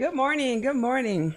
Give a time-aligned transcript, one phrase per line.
[0.00, 1.34] Good morning, good morning.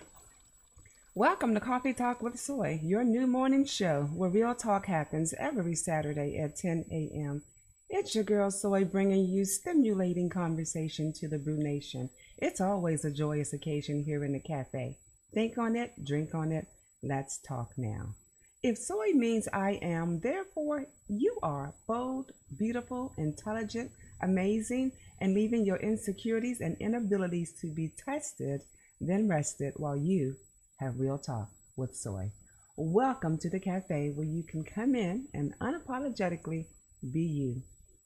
[1.15, 5.75] Welcome to Coffee Talk with Soy, your new morning show where real talk happens every
[5.75, 7.41] Saturday at 10 a.m.
[7.89, 12.09] It's your girl Soy bringing you stimulating conversation to the Brew Nation.
[12.37, 14.95] It's always a joyous occasion here in the cafe.
[15.33, 16.65] Think on it, drink on it,
[17.03, 18.15] let's talk now.
[18.63, 23.91] If soy means I am, therefore you are bold, beautiful, intelligent,
[24.21, 28.61] amazing, and leaving your insecurities and inabilities to be tested,
[28.99, 30.35] then rested while you
[30.79, 32.31] have real talk with soy.
[32.75, 36.65] Welcome to the cafe where you can come in and unapologetically
[37.11, 37.61] be you.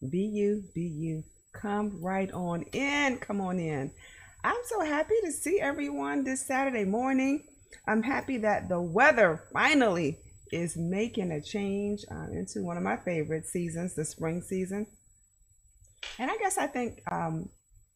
[0.10, 1.24] Be you, be you.
[1.54, 3.18] Come right on in.
[3.18, 3.92] Come on in.
[4.44, 7.44] I'm so happy to see everyone this Saturday morning.
[7.88, 10.20] I'm happy that the weather finally
[10.52, 14.88] is making a change uh, into one of my favorite seasons, the spring season.
[16.20, 17.50] And I guess I think um,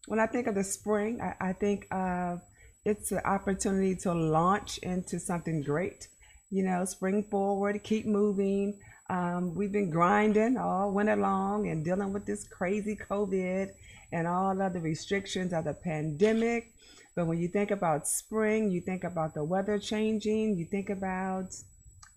[0.07, 2.41] when I think of the spring, I, I think of
[2.85, 6.07] it's an opportunity to launch into something great.
[6.49, 8.79] You know, spring forward, keep moving.
[9.09, 13.69] Um, we've been grinding all winter long and dealing with this crazy COVID
[14.11, 16.73] and all of the restrictions of the pandemic.
[17.15, 21.53] But when you think about spring, you think about the weather changing, you think about,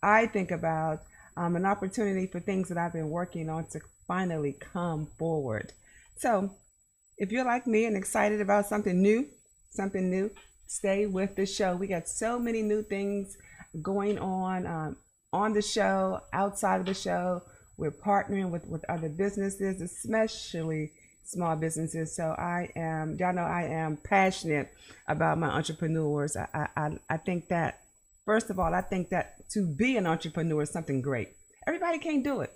[0.03, 1.01] I think about
[1.37, 5.73] um, an opportunity for things that I've been working on to finally come forward.
[6.17, 6.51] So
[7.19, 9.27] if you're like me and excited about something new,
[9.71, 10.31] something new,
[10.67, 11.77] stay with the show.
[11.77, 13.37] We got so many new things
[13.83, 14.97] going on um,
[15.33, 17.43] on the show, outside of the show.
[17.77, 20.93] We're partnering with, with other businesses, especially
[21.25, 22.15] small businesses.
[22.15, 24.71] So I am, y'all know I am passionate
[25.09, 26.37] about my entrepreneurs.
[26.37, 27.81] I, I, I- I think that,
[28.25, 31.31] first of all, I think that to be an entrepreneur is something great.
[31.67, 32.53] Everybody can't do it.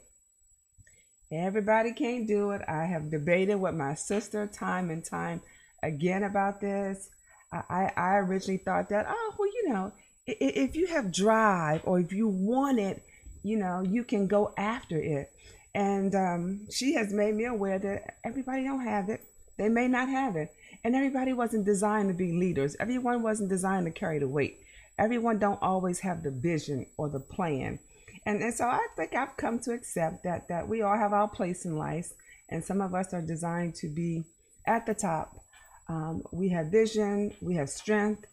[1.30, 2.62] Everybody can't do it.
[2.66, 5.42] I have debated with my sister time and time
[5.82, 7.10] again about this.
[7.52, 9.92] I, I originally thought that, oh, well, you know,
[10.26, 13.02] if you have drive or if you want it,
[13.42, 15.30] you know, you can go after it.
[15.74, 19.22] And um, she has made me aware that everybody don't have it.
[19.56, 20.52] They may not have it.
[20.84, 22.76] And everybody wasn't designed to be leaders.
[22.80, 24.60] Everyone wasn't designed to carry the weight.
[24.98, 27.78] Everyone don't always have the vision or the plan.
[28.28, 31.28] And, and so I think I've come to accept that that we all have our
[31.28, 32.12] place in life,
[32.50, 34.22] and some of us are designed to be
[34.66, 35.34] at the top.
[35.88, 38.26] Um, we have vision, we have strength,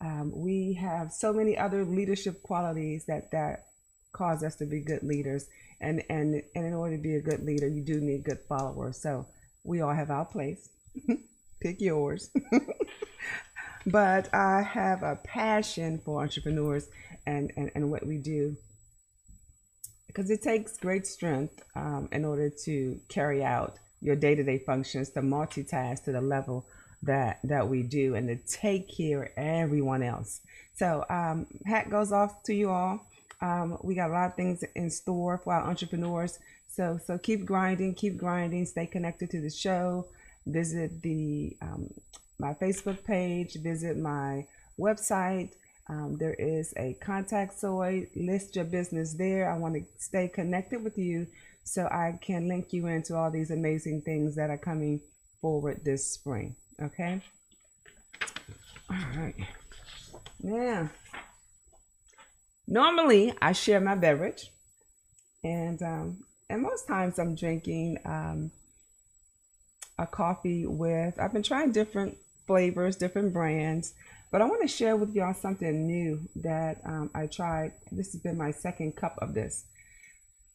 [0.00, 3.66] um, we have so many other leadership qualities that that
[4.12, 5.48] cause us to be good leaders.
[5.82, 8.96] And and and in order to be a good leader, you do need good followers.
[8.96, 9.26] So
[9.64, 10.70] we all have our place.
[11.60, 12.30] Pick yours.
[13.86, 16.88] but I have a passion for entrepreneurs
[17.26, 18.56] and, and, and what we do
[20.16, 25.20] because it takes great strength um, in order to carry out your day-to-day functions to
[25.20, 26.64] multitask to the level
[27.02, 30.40] that that we do and to take care of everyone else.
[30.74, 33.06] So um, hat goes off to you all.
[33.42, 36.38] Um, we got a lot of things in store for our entrepreneurs.
[36.66, 40.06] So so keep grinding keep grinding stay connected to the show.
[40.46, 41.90] Visit the um,
[42.38, 44.46] my facebook page visit my
[44.78, 45.50] website
[45.88, 48.08] um, there is a contact soy.
[48.16, 49.50] List your business there.
[49.50, 51.26] I want to stay connected with you
[51.62, 55.00] so I can link you into all these amazing things that are coming
[55.40, 56.56] forward this spring.
[56.82, 57.20] Okay.
[58.90, 59.34] All right.
[60.42, 60.90] Now,
[62.66, 64.50] normally I share my beverage,
[65.42, 66.18] and um,
[66.50, 68.50] and most times I'm drinking um,
[69.98, 71.18] a coffee with.
[71.18, 72.16] I've been trying different
[72.46, 73.94] flavors, different brands.
[74.30, 77.72] But I want to share with y'all something new that um, I tried.
[77.92, 79.64] This has been my second cup of this.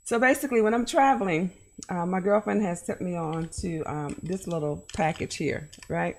[0.03, 1.51] So basically, when I'm traveling,
[1.89, 6.17] uh, my girlfriend has sent me on to um, this little package here, right?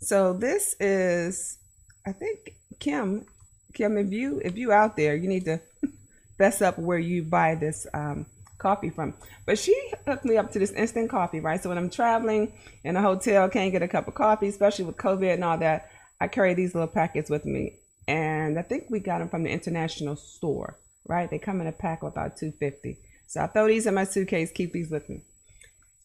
[0.00, 1.58] So this is,
[2.06, 3.26] I think Kim,
[3.74, 5.60] Kim, if you if you out there, you need to
[6.38, 8.26] fess up where you buy this um,
[8.58, 9.14] coffee from.
[9.46, 9.76] But she
[10.06, 11.62] hooked me up to this instant coffee, right?
[11.62, 12.52] So when I'm traveling
[12.84, 15.90] in a hotel, can't get a cup of coffee, especially with COVID and all that,
[16.22, 17.80] I carry these little packets with me.
[18.06, 20.78] And I think we got them from the international store,
[21.08, 21.28] right?
[21.28, 22.96] They come in a pack of about 250.
[23.26, 25.22] So I throw these in my suitcase, keep these with me.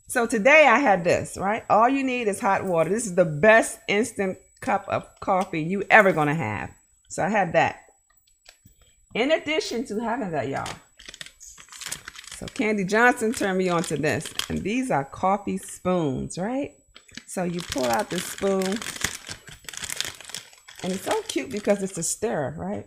[0.08, 1.64] So today I had this, right?
[1.70, 2.90] All you need is hot water.
[2.90, 6.72] This is the best instant cup of coffee you ever gonna have.
[7.10, 7.82] So I had that.
[9.14, 10.68] In addition to having that, y'all.
[12.38, 14.34] So Candy Johnson turned me on to this.
[14.50, 16.74] And these are coffee spoons, right?
[17.28, 18.80] So you pull out the spoon.
[20.84, 22.86] And it's so cute because it's a stirrer, right?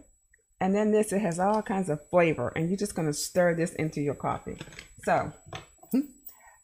[0.61, 2.53] And then this, it has all kinds of flavor.
[2.55, 4.59] And you're just going to stir this into your coffee.
[5.05, 5.33] So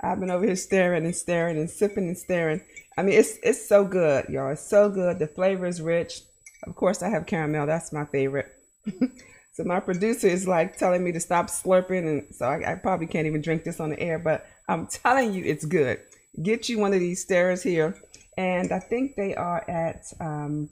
[0.00, 2.60] I've been over here staring and staring and sipping and staring.
[2.98, 4.50] I mean, it's it's so good, y'all.
[4.50, 5.18] It's so good.
[5.18, 6.20] The flavor is rich.
[6.66, 7.66] Of course, I have caramel.
[7.66, 8.52] That's my favorite.
[9.52, 13.06] so my producer is like telling me to stop slurping, and so I, I, probably
[13.06, 14.18] can't even drink this on the air.
[14.18, 16.00] But I'm telling you, it's good.
[16.42, 17.96] Get you one of these stirrers here,
[18.36, 20.68] and I think they are at um,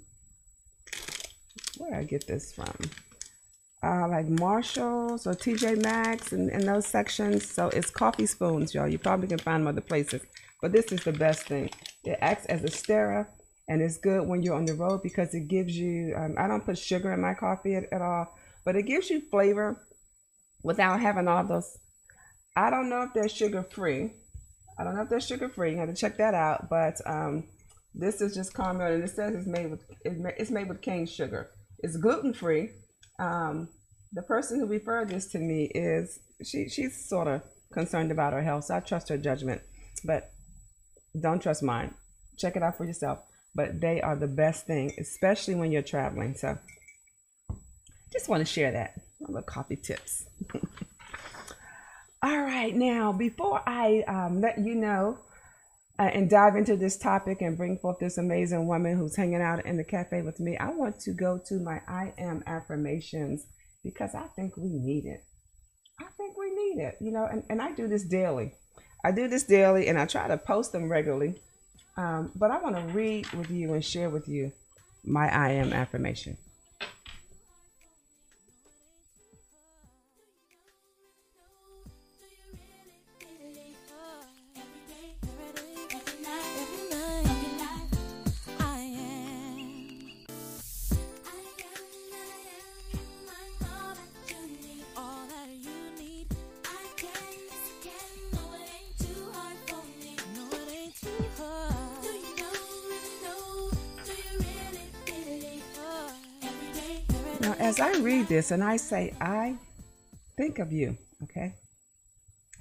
[1.79, 2.75] where I get this from?
[3.85, 7.47] uh, like Marshalls or TJ Maxx and, in those sections.
[7.51, 8.89] So it's coffee spoons, y'all.
[8.89, 10.23] You probably can find them other places.
[10.63, 11.71] But this is the best thing.
[12.05, 13.29] It acts as a stirrer
[13.69, 16.65] and it's good when you're on the road because it gives you, um, I don't
[16.65, 18.35] put sugar in my coffee at, at all,
[18.65, 19.87] but it gives you flavor
[20.63, 21.77] without having all those.
[22.57, 24.13] I don't know if they're sugar free.
[24.79, 25.73] I don't know if they're sugar free.
[25.73, 26.71] You have to check that out.
[26.71, 27.45] But um,
[27.95, 31.51] this is just caramel and it says it's made with, it's made with cane sugar.
[31.85, 32.71] It's gluten free
[33.19, 33.69] um,
[34.13, 37.43] the person who referred this to me is she she's sort of
[37.73, 39.61] concerned about her health, so I trust her judgment,
[40.05, 40.31] but
[41.21, 41.95] don't trust mine.
[42.39, 43.21] Check it out for yourself.
[43.57, 46.35] But they are the best thing, especially when you're traveling.
[46.35, 46.59] So
[48.13, 48.95] just want to share that.
[49.21, 50.27] Little coffee tips.
[52.23, 55.19] All right, now before I um, let you know
[55.99, 59.65] uh, and dive into this topic and bring forth this amazing woman who's hanging out
[59.65, 63.47] in the cafe with me, I want to go to my I am affirmations
[63.83, 65.25] because I think we need it.
[66.01, 68.55] I think we need it, you know, and, and I do this daily.
[69.05, 71.41] I do this daily and I try to post them regularly.
[71.97, 74.51] Um, but I want to read with you and share with you
[75.05, 76.37] my I am affirmation.
[107.75, 109.57] As I read this and I say, I
[110.37, 111.57] think of you, okay?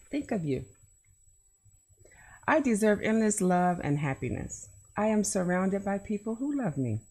[0.09, 0.65] Think of you.
[2.47, 4.67] I deserve endless love and happiness.
[4.97, 7.01] I am surrounded by people who love me.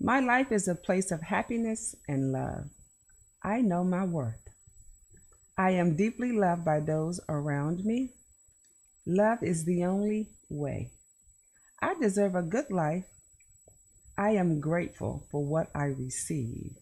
[0.00, 2.70] My life is a place of happiness and love.
[3.42, 4.48] I know my worth.
[5.58, 8.10] I am deeply loved by those around me.
[9.04, 10.92] Love is the only way.
[11.82, 13.04] I deserve a good life
[14.16, 16.76] I am grateful for what I receive.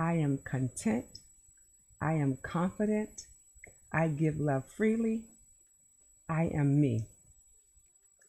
[0.00, 1.04] I am content.
[2.00, 3.26] I am confident.
[3.92, 5.24] I give love freely.
[6.26, 7.04] I am me.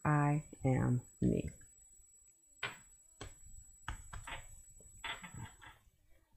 [0.04, 1.48] I am me.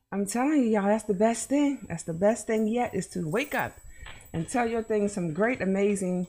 [0.09, 1.85] I'm telling you, y'all, that's the best thing.
[1.89, 3.73] That's the best thing yet is to wake up
[4.31, 6.27] and tell your things some great, amazing,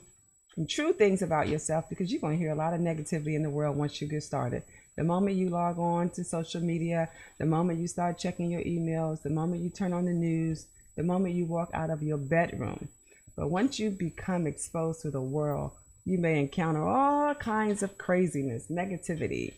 [0.57, 3.43] and true things about yourself because you're going to hear a lot of negativity in
[3.43, 4.63] the world once you get started.
[4.97, 9.21] The moment you log on to social media, the moment you start checking your emails,
[9.21, 12.89] the moment you turn on the news, the moment you walk out of your bedroom.
[13.35, 15.71] But once you become exposed to the world,
[16.03, 19.53] you may encounter all kinds of craziness, negativity,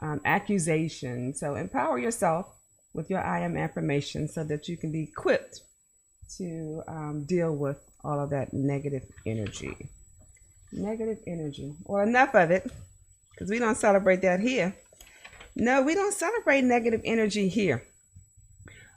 [0.00, 1.34] um, accusation.
[1.34, 2.46] So empower yourself
[2.92, 5.62] with your I am affirmation so that you can be equipped
[6.36, 9.88] to um, deal with all of that negative energy.
[10.70, 11.74] Negative energy.
[11.84, 12.70] Well, enough of it
[13.32, 14.76] because we don't celebrate that here.
[15.54, 17.82] No, we don't celebrate negative energy here.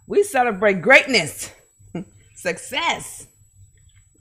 [0.07, 1.51] We celebrate greatness,
[2.35, 3.27] success.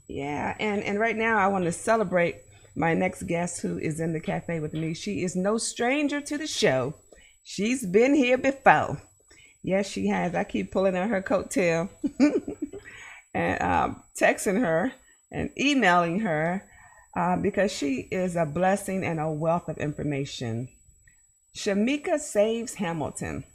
[0.07, 2.37] Yeah, and, and right now I want to celebrate
[2.75, 4.93] my next guest who is in the cafe with me.
[4.93, 6.95] She is no stranger to the show.
[7.43, 9.01] She's been here before.
[9.63, 10.35] Yes, she has.
[10.35, 11.89] I keep pulling on her coattail
[13.33, 14.91] and um, texting her
[15.31, 16.67] and emailing her
[17.15, 20.67] uh, because she is a blessing and a wealth of information.
[21.55, 23.45] Shamika Saves Hamilton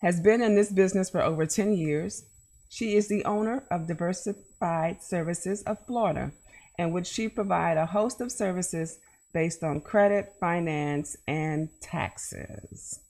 [0.00, 2.24] has been in this business for over 10 years.
[2.68, 6.32] She is the owner of Diversified Services of Florida,
[6.78, 8.98] in which she provides a host of services
[9.32, 13.00] based on credit, finance, and taxes.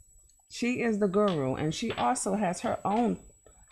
[0.51, 3.19] She is the guru, and she also has her own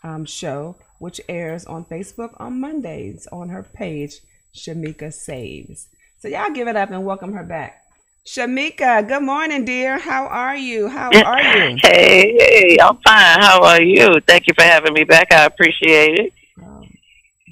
[0.03, 4.21] um, show, which airs on Facebook on Mondays on her page,
[4.57, 5.89] Shamika Saves.
[6.19, 7.83] So y'all give it up and welcome her back.
[8.27, 9.99] Shamika, good morning, dear.
[9.99, 10.89] How are you?
[10.89, 11.79] How are you?
[11.83, 13.41] Hey, hey, I'm fine.
[13.41, 14.19] How are you?
[14.27, 15.33] Thank you for having me back.
[15.33, 16.33] I appreciate it.
[16.61, 16.89] Um,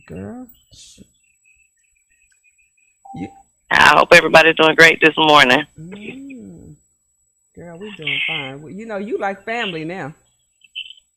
[0.08, 0.48] girl,
[3.14, 3.28] you,
[3.70, 5.64] I hope everybody's doing great this morning.
[5.78, 6.74] mm,
[7.54, 8.62] girl, we're doing fine.
[8.62, 10.14] Well, you know, you like family now.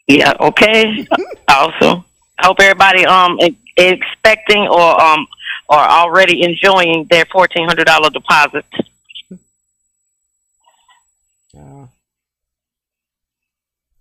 [0.08, 1.08] Yeah, okay.
[1.48, 2.03] awesome.
[2.38, 3.39] I hope everybody um
[3.77, 5.25] expecting or um
[5.69, 8.65] or already enjoying their fourteen hundred dollar deposit.
[11.57, 11.88] Uh,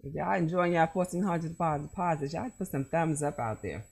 [0.05, 3.87] if y'all enjoying y'all fourteen hundred deposits, y'all put some thumbs up out there,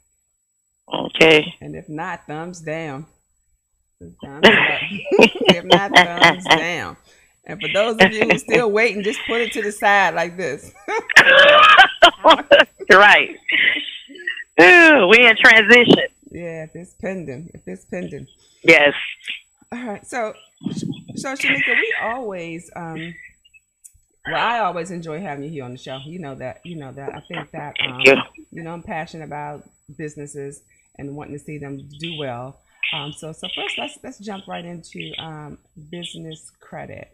[0.92, 1.54] Okay.
[1.60, 3.06] and if not, thumbs down.
[4.22, 4.82] Thumbs up.
[5.48, 6.96] if not, thumbs down.
[7.46, 10.36] And for those of you who still waiting, just put it to the side like
[10.36, 10.72] this.
[12.92, 13.30] right.
[14.60, 16.06] Ooh, we in transition.
[16.34, 18.28] Yeah, if it's pending, if it's pending.
[18.64, 18.94] Yes.
[19.72, 20.34] All right, so
[21.16, 23.16] so Shamika, we always um
[24.26, 25.98] well I always enjoy having you here on the show.
[26.06, 27.16] You know that you know that.
[27.16, 28.46] I think that um Thank you.
[28.52, 29.64] you know I'm passionate about
[29.98, 30.62] businesses
[30.98, 32.60] and wanting to see them do well.
[32.92, 35.58] Um so so first let's let's jump right into um
[35.90, 37.08] business credit.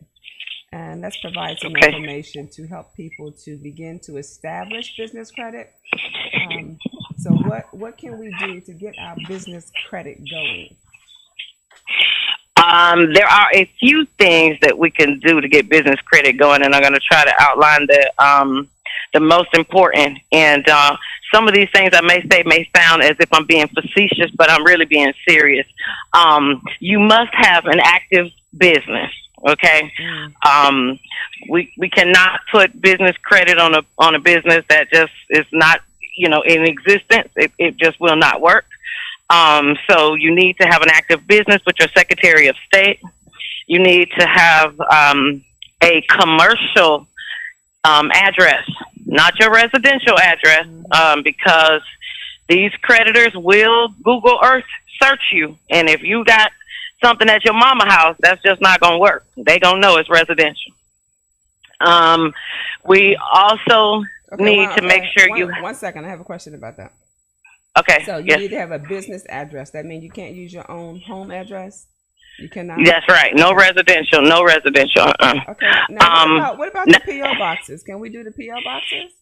[0.72, 1.78] And let's provide some Okay.
[1.78, 5.72] information to help people to begin to establish business credit.
[6.36, 6.78] Um,
[7.20, 10.74] so what what can we do to get our business credit going?
[12.56, 16.62] Um, there are a few things that we can do to get business credit going,
[16.62, 18.68] and I'm going to try to outline the um,
[19.12, 20.18] the most important.
[20.32, 20.96] And uh,
[21.32, 24.50] some of these things I may say may sound as if I'm being facetious, but
[24.50, 25.66] I'm really being serious.
[26.14, 29.10] Um, you must have an active business.
[29.46, 29.90] Okay,
[30.46, 30.98] um,
[31.50, 35.80] we we cannot put business credit on a on a business that just is not
[36.16, 37.30] you know in existence.
[37.36, 38.66] It, it just will not work.
[39.28, 43.00] Um, so you need to have an active business with your Secretary of State.
[43.66, 45.44] You need to have um,
[45.80, 47.06] a commercial
[47.84, 48.68] um, address,
[49.06, 51.82] not your residential address, um, because
[52.48, 54.64] these creditors will Google Earth
[55.00, 56.50] search you, and if you got
[57.02, 59.24] something at your mama house, that's just not going to work.
[59.36, 60.72] They gonna know it's residential.
[61.80, 62.34] Um,
[62.84, 65.50] we also Okay, need well, to make sure one- you.
[65.60, 66.92] One second, I have a question about that.
[67.78, 68.04] Okay.
[68.04, 68.38] So you yes.
[68.38, 69.70] need to have a business address.
[69.70, 71.86] That means you can't use your own home address.
[72.38, 72.78] You cannot.
[72.84, 73.34] That's right.
[73.34, 74.22] No residential.
[74.22, 75.02] No residential.
[75.02, 75.34] Uh-uh.
[75.50, 75.70] Okay.
[75.90, 77.82] Now, Um, what about, what about the PO boxes?
[77.82, 79.12] Can we do the PO boxes?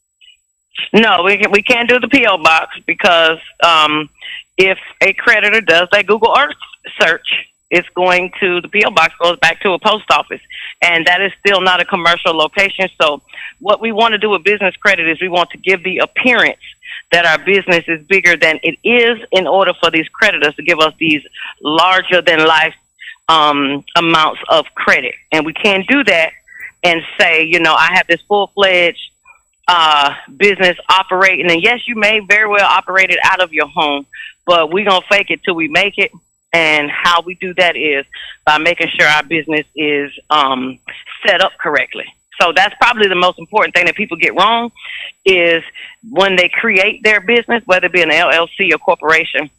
[0.92, 4.08] No, we can, we can't do the PO box because um,
[4.56, 6.54] if a creditor does that Google Earth
[7.00, 7.26] search,
[7.70, 10.40] it's going to the PO box goes back to a post office,
[10.82, 12.88] and that is still not a commercial location.
[13.00, 13.22] So,
[13.60, 16.60] what we want to do with business credit is we want to give the appearance
[17.12, 20.78] that our business is bigger than it is in order for these creditors to give
[20.78, 21.22] us these
[21.62, 22.74] larger than life
[23.28, 26.32] um, amounts of credit, and we can't do that
[26.84, 29.10] and say, you know, I have this full fledged
[29.66, 31.50] uh, business operating.
[31.50, 34.06] And yes, you may very well operate it out of your home,
[34.46, 36.10] but we're to fake it till we make it.
[36.52, 38.06] And how we do that is
[38.44, 40.78] by making sure our business is um,
[41.26, 42.06] set up correctly.
[42.40, 44.70] So that's probably the most important thing that people get wrong
[45.24, 45.62] is
[46.10, 49.50] when they create their business, whether it be an LLC or corporation,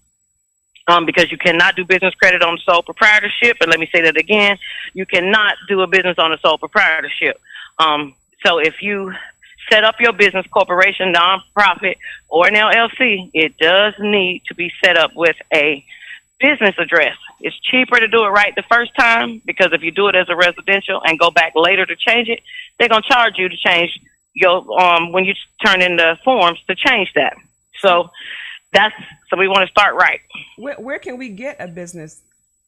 [0.87, 3.57] um, because you cannot do business credit on sole proprietorship.
[3.61, 4.57] And let me say that again,
[4.93, 7.39] you cannot do a business on a sole proprietorship.
[7.77, 8.15] Um,
[8.45, 9.13] so if you
[9.69, 11.95] set up your business corporation, nonprofit,
[12.29, 15.83] or an LLC, it does need to be set up with a
[16.39, 17.17] business address.
[17.41, 20.29] It's cheaper to do it right the first time because if you do it as
[20.29, 22.41] a residential and go back later to change it,
[22.77, 23.99] they're gonna charge you to change
[24.33, 25.33] your um when you
[25.65, 27.37] turn in the forms to change that.
[27.79, 28.09] So
[28.73, 28.95] that's
[29.29, 30.21] so we want to start right.
[30.57, 32.21] Where, where can we get a business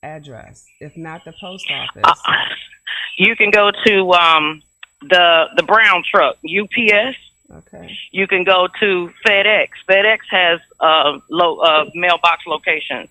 [0.04, 2.04] address if not the post office?
[2.04, 2.34] Uh,
[3.18, 4.62] you can go to um
[5.02, 7.18] the the brown truck UPS.
[7.54, 7.98] Okay.
[8.12, 9.68] You can go to FedEx.
[9.90, 13.10] FedEx has uh, low, uh, mailbox locations.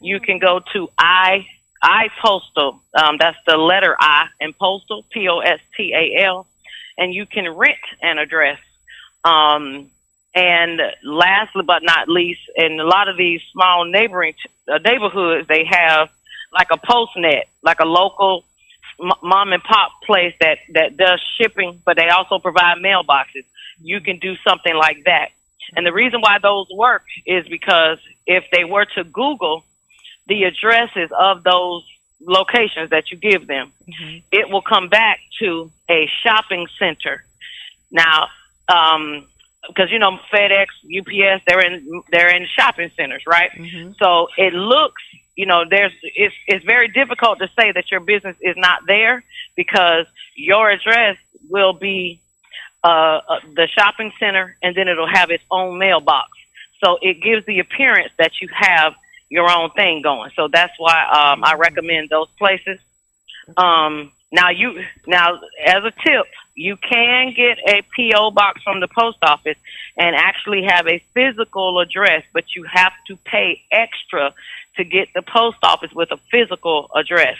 [0.00, 1.46] You can go to I
[1.82, 2.80] I Postal.
[2.94, 6.46] Um, that's the letter I and Postal P O S T A L,
[6.98, 8.58] and you can rent an address.
[9.24, 9.90] Um,
[10.34, 14.34] And lastly but not least, in a lot of these small neighboring
[14.72, 16.08] uh, neighborhoods, they have
[16.52, 18.44] like a postnet, like a local
[19.02, 23.44] m- mom and pop place that that does shipping, but they also provide mailboxes.
[23.82, 25.30] You can do something like that.
[25.76, 29.64] And the reason why those work is because if they were to Google
[30.26, 31.84] the addresses of those
[32.20, 33.72] locations that you give them,
[34.30, 37.24] it will come back to a shopping center.
[37.90, 38.28] Now,
[38.68, 39.26] um,
[39.66, 40.66] because you know FedEx,
[40.98, 43.50] UPS, they're in they're in shopping centers, right?
[43.98, 45.02] So it looks,
[45.36, 49.22] you know, there's it's it's very difficult to say that your business is not there
[49.56, 51.16] because your address
[51.48, 52.20] will be
[52.82, 56.28] uh, uh the shopping center, and then it'll have its own mailbox.
[56.82, 58.94] So it gives the appearance that you have
[59.28, 60.30] your own thing going.
[60.34, 62.78] So that's why um, I recommend those places.
[63.56, 68.88] Um, now you now as a tip, you can get a PO box from the
[68.88, 69.56] post office
[69.96, 74.32] and actually have a physical address, but you have to pay extra
[74.76, 77.36] to get the post office with a physical address.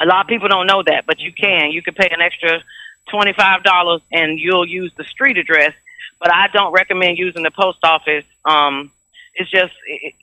[0.00, 1.72] A lot of people don't know that, but you can.
[1.72, 2.62] You can pay an extra
[3.08, 5.72] twenty five dollars and you'll use the street address.
[6.20, 8.24] But I don't recommend using the post office.
[8.44, 8.90] Um,
[9.34, 10.14] it's just it,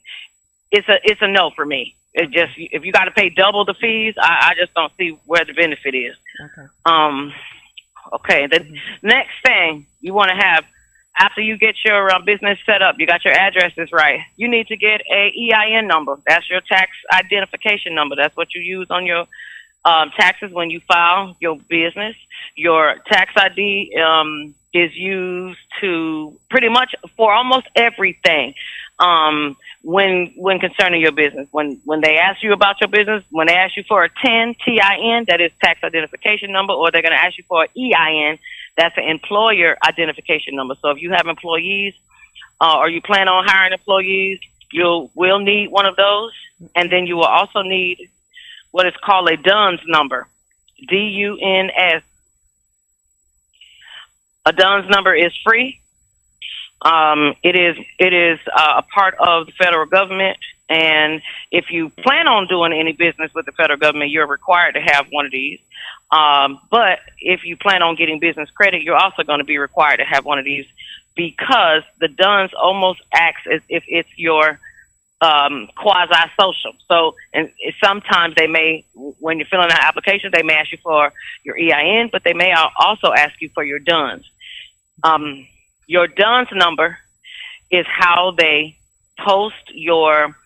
[0.70, 1.96] it's a it's a no for me.
[2.14, 5.18] It just if you got to pay double the fees, I, I just don't see
[5.26, 6.16] where the benefit is.
[6.40, 6.68] Okay.
[6.84, 7.32] Um,
[8.12, 8.46] okay.
[8.46, 8.64] The
[9.02, 10.64] next thing you want to have
[11.18, 14.20] after you get your uh, business set up, you got your addresses right.
[14.36, 16.16] You need to get a EIN number.
[16.26, 18.14] That's your tax identification number.
[18.14, 19.26] That's what you use on your
[19.88, 22.14] um, taxes when you file your business.
[22.56, 28.54] Your tax ID um, is used to pretty much for almost everything.
[28.98, 33.46] Um, when when concerning your business, when when they ask you about your business, when
[33.46, 37.12] they ask you for a TIN, TIN, that is tax identification number, or they're going
[37.12, 38.38] to ask you for an EIN,
[38.76, 40.74] that's an employer identification number.
[40.82, 41.94] So if you have employees,
[42.60, 46.32] uh, or you plan on hiring employees, you will need one of those,
[46.74, 48.10] and then you will also need
[48.70, 50.26] what is called a DUNS number,
[50.88, 52.02] D U N S.
[54.46, 55.80] A DUNS number is free.
[56.82, 61.90] Um, it is it is uh, a part of the federal government, and if you
[61.90, 65.32] plan on doing any business with the federal government, you're required to have one of
[65.32, 65.58] these.
[66.10, 69.98] Um, but if you plan on getting business credit, you're also going to be required
[69.98, 70.66] to have one of these
[71.16, 74.60] because the DUNS almost acts as if it's your
[75.20, 76.72] um, quasi social.
[76.86, 77.50] So, and
[77.82, 81.12] sometimes they may, when you're filling out applications, they may ask you for
[81.44, 84.24] your EIN, but they may al- also ask you for your DUNS.
[85.02, 85.46] Um,
[85.86, 86.98] your DUNS number
[87.70, 88.76] is how they
[89.18, 90.36] post your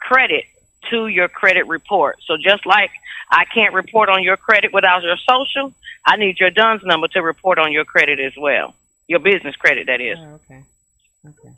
[0.00, 0.44] credit
[0.90, 2.18] to your credit report.
[2.26, 2.90] So just like
[3.30, 5.74] I can't report on your credit without your social,
[6.06, 8.74] I need your DUNS number to report on your credit as well.
[9.08, 10.18] Your business credit, that is.
[10.20, 10.62] Oh, okay.
[11.26, 11.54] Okay.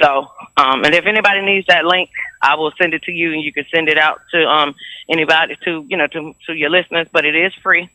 [0.00, 2.10] So, um, and if anybody needs that link,
[2.42, 4.74] I will send it to you, and you can send it out to um,
[5.08, 7.08] anybody to you know to to your listeners.
[7.12, 7.88] But it is free.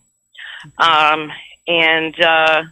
[0.78, 1.32] Um,
[1.68, 2.64] and uh,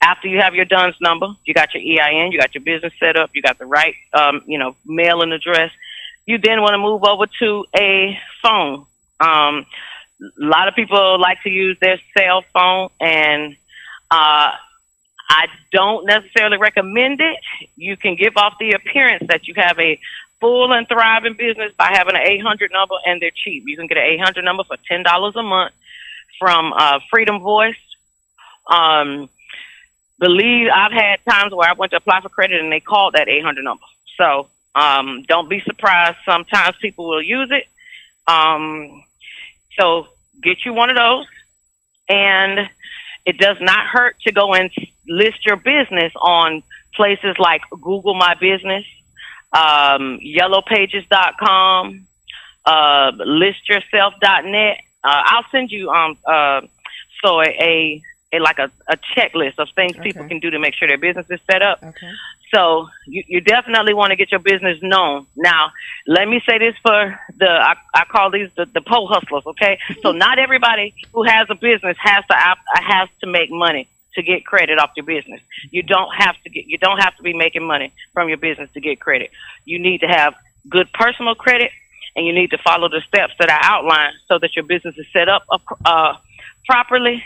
[0.00, 3.16] after you have your DUNS number, you got your EIN, you got your business set
[3.16, 5.72] up, you got the right um, you know mailing address.
[6.26, 8.86] You then want to move over to a phone.
[9.18, 9.66] Um,
[10.20, 13.56] a lot of people like to use their cell phone, and
[14.10, 14.52] uh,
[15.28, 17.38] I don't necessarily recommend it.
[17.76, 19.98] You can give off the appearance that you have a
[20.40, 23.64] full and thriving business by having an 800 number, and they're cheap.
[23.66, 25.72] You can get an 800 number for ten dollars a month
[26.38, 27.76] from uh, Freedom Voice.
[28.66, 29.28] Um,
[30.18, 33.28] believe I've had times where I went to apply for credit and they called that
[33.28, 33.84] 800 number.
[34.16, 36.18] So um, don't be surprised.
[36.24, 37.66] Sometimes people will use it.
[38.26, 39.02] Um,
[39.78, 40.08] so
[40.42, 41.26] get you one of those,
[42.08, 42.68] and
[43.24, 44.70] it does not hurt to go and
[45.08, 46.62] list your business on
[46.94, 48.84] places like Google My Business,
[49.52, 52.06] um, YellowPages.com,
[52.64, 54.78] uh, ListYourself.net.
[55.04, 56.60] Uh, I'll send you um uh
[57.24, 60.88] so a, a, like a, a checklist of things people can do to make sure
[60.88, 61.82] their business is set up.
[61.82, 62.10] Okay.
[62.52, 65.26] So you, you definitely want to get your business known.
[65.36, 65.72] Now,
[66.06, 69.44] let me say this for the I, I call these the, the pole hustlers.
[69.46, 72.34] Okay, so not everybody who has a business has to
[72.74, 75.40] has to make money to get credit off your business.
[75.70, 78.70] You don't have to get you don't have to be making money from your business
[78.74, 79.30] to get credit.
[79.64, 80.34] You need to have
[80.68, 81.70] good personal credit,
[82.16, 85.06] and you need to follow the steps that I outlined so that your business is
[85.12, 85.44] set up
[85.84, 86.14] uh,
[86.66, 87.24] properly,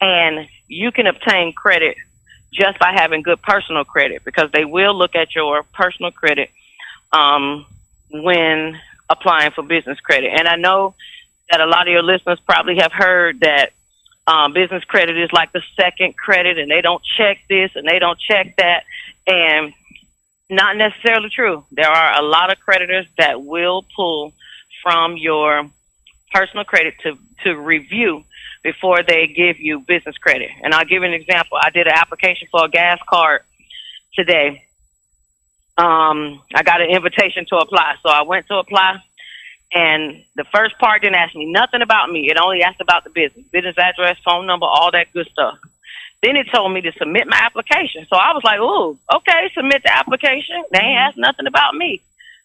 [0.00, 1.96] and you can obtain credit
[2.52, 6.50] just by having good personal credit because they will look at your personal credit
[7.12, 7.66] um,
[8.10, 10.32] when applying for business credit.
[10.32, 10.94] And I know
[11.50, 13.72] that a lot of your listeners probably have heard that
[14.26, 17.98] um, business credit is like the second credit, and they don't check this and they
[17.98, 18.84] don't check that,
[19.26, 19.72] and
[20.48, 21.64] not necessarily true.
[21.72, 24.32] There are a lot of creditors that will pull
[24.82, 25.68] from your
[26.32, 28.24] personal credit to to review
[28.62, 30.50] before they give you business credit.
[30.62, 31.58] And I'll give you an example.
[31.60, 33.42] I did an application for a gas card
[34.14, 34.64] today.
[35.76, 39.02] Um, I got an invitation to apply, so I went to apply.
[39.74, 42.30] And the first part didn't ask me nothing about me.
[42.30, 45.58] It only asked about the business, business address, phone number, all that good stuff.
[46.22, 48.06] Then it told me to submit my application.
[48.08, 52.00] So I was like, "Ooh, okay, submit the application." They ain't asked nothing about me.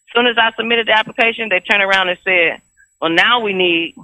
[0.07, 2.61] As soon as I submitted the application, they turned around and said,
[2.99, 3.95] "Well, now we need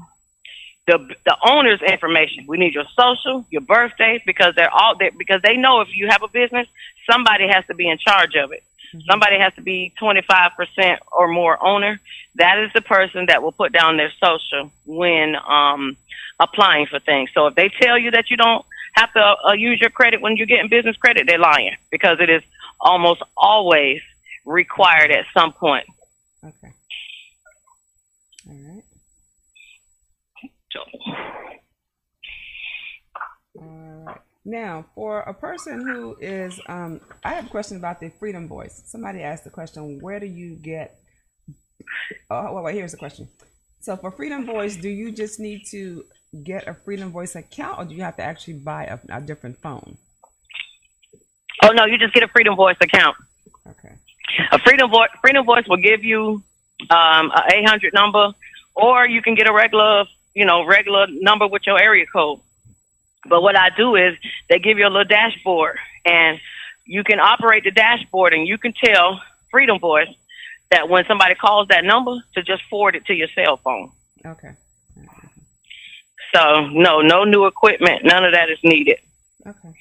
[0.88, 2.46] the the owner's information.
[2.48, 6.08] We need your social, your birthday, because they're all there because they know if you
[6.10, 6.68] have a business,
[7.10, 8.64] somebody has to be in charge of it.
[9.10, 12.00] Somebody has to be 25% or more owner.
[12.36, 15.98] That is the person that will put down their social when um,
[16.40, 17.30] applying for things.
[17.34, 20.38] So if they tell you that you don't have to uh, use your credit when
[20.38, 22.42] you're getting business credit, they're lying because it is
[22.80, 24.02] almost always
[24.46, 25.86] required at some point.
[26.44, 26.74] Okay.
[28.48, 28.84] All right.
[30.72, 30.80] So,
[33.60, 34.18] All right.
[34.46, 38.84] Now, for a person who is, um, I have a question about the Freedom Voice.
[38.86, 41.00] Somebody asked the question, where do you get?
[42.30, 43.28] Oh, well, wait, here's the question.
[43.82, 46.06] So, for Freedom Voice, do you just need to
[46.44, 49.58] get a Freedom Voice account, or do you have to actually buy a, a different
[49.58, 49.98] phone?
[51.64, 53.16] oh no, you just get a Freedom Voice account.
[53.68, 53.96] Okay.
[54.52, 56.44] A Freedom Voice Freedom Voice will give you
[56.90, 58.32] um, a 800 number,
[58.76, 62.40] or you can get a regular, you know, regular number with your area code.
[63.28, 64.16] But what I do is
[64.50, 66.40] they give you a little dashboard, and
[66.86, 70.10] you can operate the dashboard, and you can tell Freedom Voice
[70.72, 73.92] that when somebody calls that number to just forward it to your cell phone.
[74.26, 74.52] Okay.
[76.34, 78.98] So no, no new equipment, none of that is needed.
[79.48, 79.74] Okay.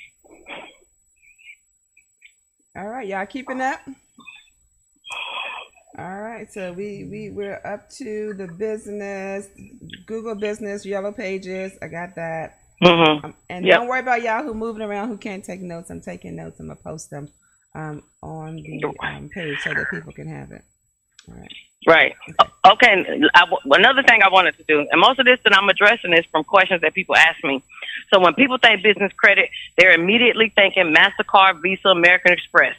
[2.76, 3.80] All right, y'all keeping up?
[5.96, 9.48] All right, so we we we're up to the business,
[10.07, 11.78] Google Business, Yellow Pages.
[11.83, 12.59] I got that.
[12.85, 13.70] Hmm Um, and Yep.
[13.70, 15.90] don't worry about y'all who moving around who can't take notes.
[15.90, 16.61] I'm taking notes.
[16.61, 17.31] I'm gonna post them
[17.75, 20.62] um, on the um, page so that people can have it.
[21.29, 21.53] All right.
[21.87, 22.14] Right.
[22.66, 23.05] Okay.
[23.35, 26.25] I another thing I wanted to do, and most of this that I'm addressing is
[26.31, 27.62] from questions that people ask me.
[28.12, 32.77] So when people think business credit, they're immediately thinking Mastercard, Visa, American Express.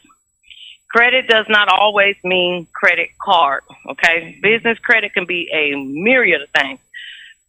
[0.91, 3.63] Credit does not always mean credit card.
[3.91, 4.39] Okay.
[4.41, 6.80] Business credit can be a myriad of things.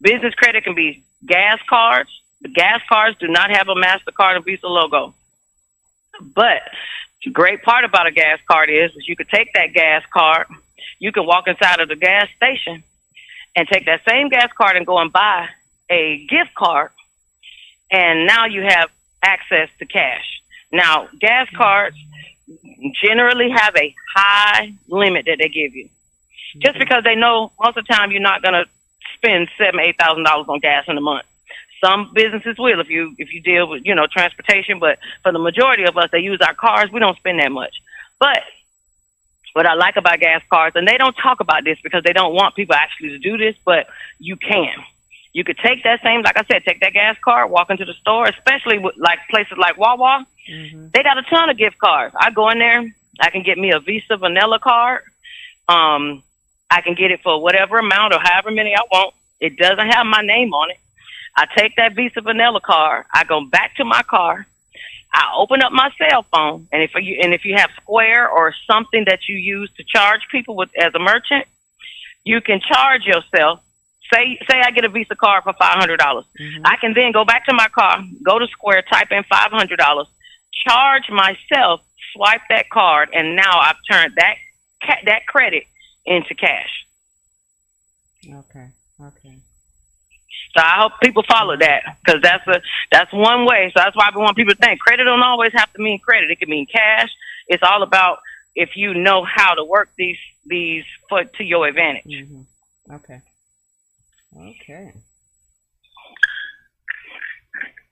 [0.01, 2.09] Business credit can be gas cards.
[2.41, 5.13] The gas cards do not have a Mastercard or Visa logo.
[6.21, 6.61] But
[7.23, 10.47] the great part about a gas card is, is you could take that gas card
[10.99, 12.83] you can walk inside of the gas station
[13.55, 15.47] and take that same gas card and go and buy
[15.89, 16.91] a gift card
[17.91, 18.89] and now you have
[19.23, 20.41] access to cash.
[20.71, 21.97] Now, gas cards
[23.01, 25.89] generally have a high limit that they give you.
[26.57, 26.79] Just mm-hmm.
[26.79, 28.65] because they know most of the time you're not gonna
[29.15, 31.25] spend seven, eight thousand dollars on gas in a month.
[31.83, 35.39] Some businesses will if you if you deal with, you know, transportation, but for the
[35.39, 37.75] majority of us that use our cars, we don't spend that much.
[38.19, 38.41] But
[39.53, 42.33] what I like about gas cards, and they don't talk about this because they don't
[42.33, 43.87] want people actually to do this, but
[44.19, 44.73] you can.
[45.33, 47.93] You could take that same, like I said, take that gas card, walk into the
[47.93, 50.25] store, especially with like places like Wawa.
[50.93, 52.15] They got a ton of gift cards.
[52.19, 55.01] I go in there, I can get me a Visa Vanilla card.
[55.67, 56.23] Um,
[56.69, 59.13] I can get it for whatever amount or however many I want.
[59.39, 60.77] It doesn't have my name on it.
[61.37, 63.05] I take that Visa Vanilla card.
[63.13, 64.47] I go back to my car.
[65.13, 68.53] I open up my cell phone, and if you and if you have Square or
[68.69, 71.45] something that you use to charge people with as a merchant,
[72.25, 73.61] you can charge yourself.
[74.13, 76.25] Say say I get a Visa card for five hundred dollars.
[76.39, 76.65] Mm-hmm.
[76.65, 79.77] I can then go back to my car, go to Square, type in five hundred
[79.77, 80.07] dollars,
[80.67, 81.81] charge myself,
[82.13, 84.35] swipe that card, and now I've turned that
[84.83, 85.63] ca- that credit
[86.05, 86.85] into cash.
[88.27, 88.67] Okay.
[90.57, 92.59] So I hope people follow that because that's a
[92.91, 93.71] that's one way.
[93.75, 96.31] So that's why we want people to think credit don't always have to mean credit.
[96.31, 97.09] It can mean cash.
[97.47, 98.17] It's all about
[98.55, 100.17] if you know how to work these
[100.47, 102.03] these for to your advantage.
[102.05, 102.41] hmm
[102.91, 103.21] Okay.
[104.35, 104.93] Okay.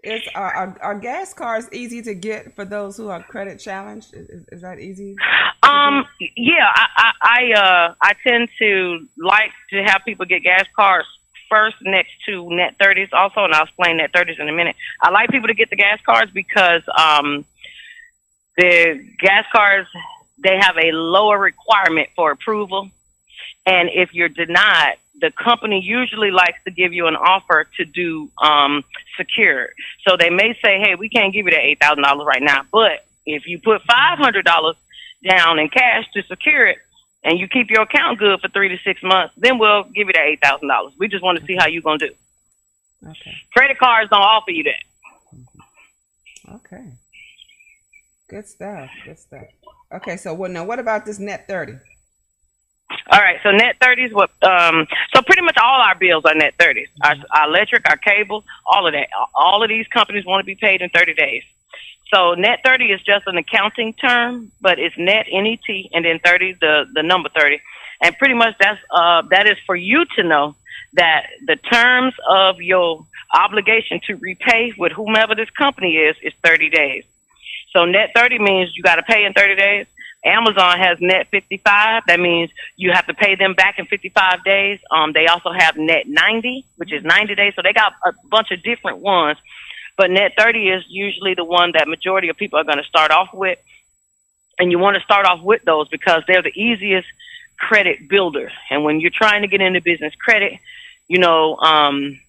[0.03, 4.13] Is are, are are gas cards easy to get for those who are credit challenged?
[4.13, 5.15] Is, is- is that easy?
[5.63, 6.05] Um,
[6.37, 11.07] yeah, I, I, I, uh, I tend to like to have people get gas cards
[11.49, 14.75] first next to net 30s also, and I'll explain net 30s in a minute.
[15.01, 17.45] I like people to get the gas cards because, um,
[18.57, 19.89] the gas cards,
[20.37, 22.89] they have a lower requirement for approval.
[23.65, 28.29] And if you're denied, the company usually likes to give you an offer to do
[28.41, 28.83] um,
[29.17, 29.73] secured.
[30.07, 32.61] So they may say, "Hey, we can't give you that eight thousand dollars right now,
[32.71, 34.75] but if you put five hundred dollars
[35.23, 36.77] down in cash to secure it,
[37.25, 40.13] and you keep your account good for three to six months, then we'll give you
[40.13, 40.93] that eight thousand dollars.
[40.97, 42.11] We just want to see how you're gonna do.
[43.05, 43.35] Okay.
[43.53, 44.83] Credit cards don't offer you that.
[46.55, 46.85] Okay.
[48.29, 48.89] Good stuff.
[49.03, 49.45] Good stuff.
[49.93, 50.63] Okay, so what now?
[50.63, 51.73] What about this net thirty?
[53.11, 54.13] All right, so net thirties.
[54.13, 54.29] What?
[54.43, 56.87] Um, so pretty much all our bills are net 30s.
[57.03, 59.09] Our, our electric, our cable, all of that.
[59.33, 61.43] All of these companies want to be paid in thirty days.
[62.15, 66.05] So net thirty is just an accounting term, but it's net N E T, and
[66.05, 67.59] then thirty the the number thirty,
[68.01, 70.55] and pretty much that's uh that is for you to know
[70.93, 76.69] that the terms of your obligation to repay with whomever this company is is thirty
[76.69, 77.03] days.
[77.73, 79.85] So net 30 means you got to pay in 30 days.
[80.23, 82.03] Amazon has net 55.
[82.07, 84.79] That means you have to pay them back in 55 days.
[84.89, 87.53] Um, they also have net 90, which is 90 days.
[87.53, 89.37] So they got a bunch of different ones.
[89.97, 93.11] But net 30 is usually the one that majority of people are going to start
[93.11, 93.59] off with.
[94.59, 97.07] And you want to start off with those because they're the easiest
[97.59, 98.51] credit builder.
[98.69, 100.59] And when you're trying to get into business credit,
[101.07, 102.19] you know, um,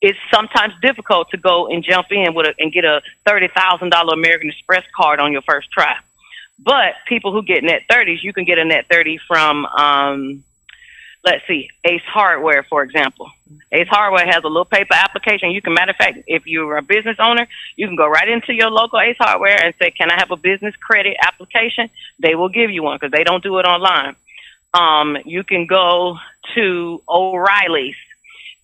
[0.00, 3.90] it's sometimes difficult to go and jump in with a, and get a thirty thousand
[3.90, 5.96] dollar American Express card on your first try.
[6.58, 10.44] But people who get net thirties, you can get a net thirty from, um,
[11.24, 13.30] let's see, Ace Hardware, for example.
[13.72, 15.50] Ace Hardware has a little paper application.
[15.50, 18.54] You can, matter of fact, if you're a business owner, you can go right into
[18.54, 22.48] your local Ace Hardware and say, "Can I have a business credit application?" They will
[22.48, 24.16] give you one because they don't do it online.
[24.74, 26.18] Um, you can go
[26.54, 27.96] to O'Reilly's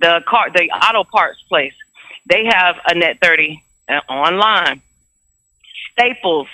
[0.01, 1.75] the car, the auto parts place,
[2.27, 4.83] they have a net 30 uh, online.
[5.93, 6.49] Staples,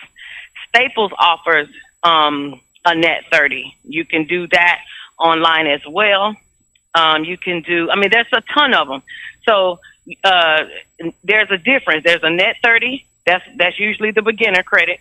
[0.68, 1.68] Staples offers
[2.02, 3.74] um, a net 30.
[3.84, 4.80] You can do that
[5.20, 6.34] online as well.
[6.94, 9.02] Um, you can do, I mean, there's a ton of them.
[9.44, 9.78] So
[10.24, 10.64] uh,
[11.22, 12.04] there's a difference.
[12.04, 13.06] There's a net 30.
[13.26, 15.00] That's that's usually the beginner credit.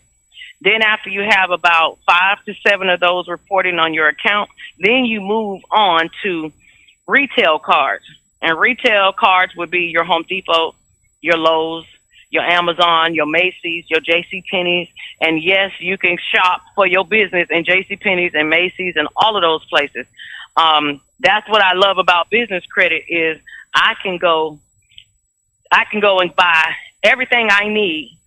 [0.62, 5.05] Then after you have about five to seven of those reporting on your account, then
[5.05, 6.51] you move on to
[7.08, 8.03] retail cards.
[8.41, 10.75] And retail cards would be your Home Depot,
[11.21, 11.86] your Lowe's,
[12.30, 14.44] your Amazon, your Macy's, your J.C.
[14.50, 14.88] Penney's,
[15.20, 17.96] and yes, you can shop for your business in J.C.
[17.96, 20.06] Penney's and Macy's and all of those places.
[20.56, 23.39] Um, that's what I love about business credit is
[23.74, 24.60] I can go,
[25.72, 28.18] I can go and buy everything I need,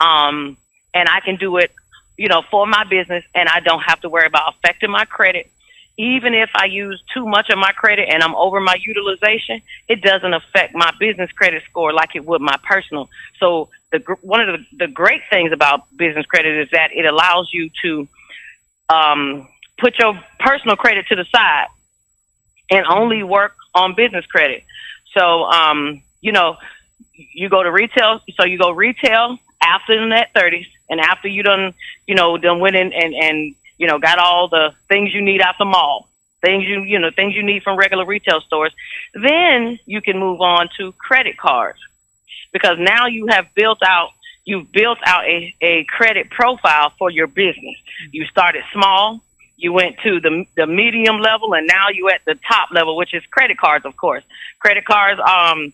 [0.00, 0.56] um,
[0.92, 1.72] and I can do it,
[2.18, 5.50] you know, for my business, and I don't have to worry about affecting my credit
[6.00, 10.00] even if I use too much of my credit and I'm over my utilization, it
[10.00, 13.10] doesn't affect my business credit score like it would my personal.
[13.38, 17.52] So the one of the, the great things about business credit is that it allows
[17.52, 18.08] you to
[18.88, 21.66] um, put your personal credit to the side
[22.70, 24.64] and only work on business credit.
[25.14, 26.56] So um, you know,
[27.12, 28.22] you go to retail.
[28.36, 31.74] So you go retail after the net thirties, and after you done,
[32.06, 35.40] you know, done went in and and you know, got all the things you need
[35.40, 36.06] out the mall,
[36.42, 38.74] things you, you know, things you need from regular retail stores.
[39.14, 41.78] Then you can move on to credit cards
[42.52, 44.10] because now you have built out,
[44.44, 47.76] you've built out a, a credit profile for your business.
[48.12, 49.22] You started small.
[49.56, 53.14] You went to the the medium level, and now you're at the top level, which
[53.14, 54.24] is credit cards, of course.
[54.58, 55.72] Credit cards um,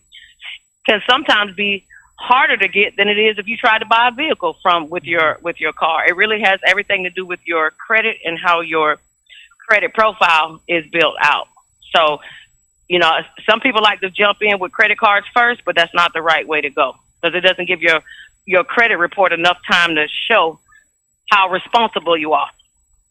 [0.84, 1.84] can sometimes be
[2.18, 5.02] harder to get than it is if you try to buy a vehicle from with
[5.02, 5.10] mm-hmm.
[5.10, 6.06] your with your car.
[6.06, 8.98] It really has everything to do with your credit and how your
[9.68, 11.48] credit profile is built out.
[11.94, 12.20] So,
[12.88, 13.10] you know,
[13.48, 16.46] some people like to jump in with credit cards first, but that's not the right
[16.46, 18.00] way to go because it doesn't give your
[18.46, 20.58] your credit report enough time to show
[21.30, 22.50] how responsible you are.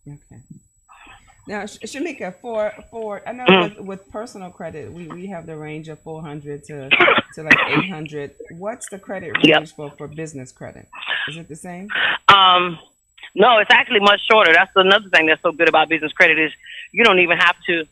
[0.08, 0.42] Okay.
[1.48, 3.64] Now, Shamika, for for I know mm.
[3.64, 6.90] with, with, personal credit, we, we have the range of four hundred to
[7.36, 8.32] to like eight hundred.
[8.58, 9.68] What's the credit range yep.
[9.68, 10.88] for for business credit?
[11.28, 11.90] Is it the same?
[12.30, 12.80] Um,
[13.36, 14.54] no, it's actually much shorter.
[14.54, 16.52] That's another thing that's so good about business credit is
[16.92, 17.86] you don't even have to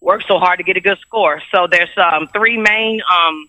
[0.00, 1.42] work so hard to get a good score.
[1.50, 3.46] So there's um, three main um,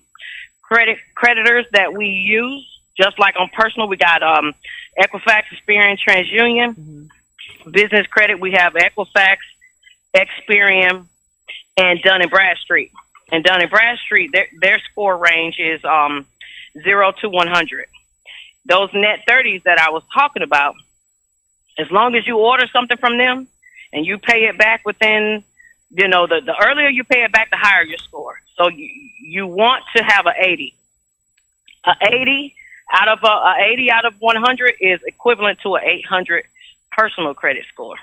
[0.62, 2.70] credit creditors that we use.
[2.98, 4.54] Just like on personal, we got um,
[5.00, 6.72] Equifax, Experian, TransUnion.
[6.72, 7.06] Mm-hmm
[7.72, 9.38] business credit, we have Equifax,
[10.16, 11.06] Experian,
[11.78, 12.92] and Dun and Bradstreet.
[13.32, 16.26] And Dun and Bradstreet, their their score range is um
[16.84, 17.88] zero to one hundred.
[18.66, 20.76] Those net thirties that I was talking about,
[21.78, 23.48] as long as you order something from them
[23.92, 25.44] and you pay it back within,
[25.92, 28.40] you know, the, the earlier you pay it back, the higher your score.
[28.56, 28.90] So you
[29.22, 30.76] you want to have a eighty.
[31.86, 32.56] A eighty
[32.92, 36.46] out of a, a eighty out of one hundred is equivalent to a eight hundred
[36.98, 37.98] personal credit score.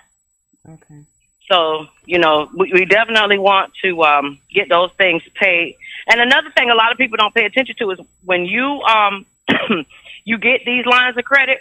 [0.68, 1.04] Okay.
[1.50, 5.76] So, you know, we, we definitely want to um, get those things paid.
[6.08, 9.26] And another thing a lot of people don't pay attention to is when you um,
[10.24, 11.58] you get these lines of credit,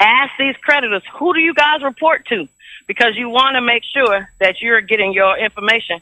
[0.00, 2.48] ask these creditors, who do you guys report to?
[2.86, 6.00] Because you want to make sure that you're getting your information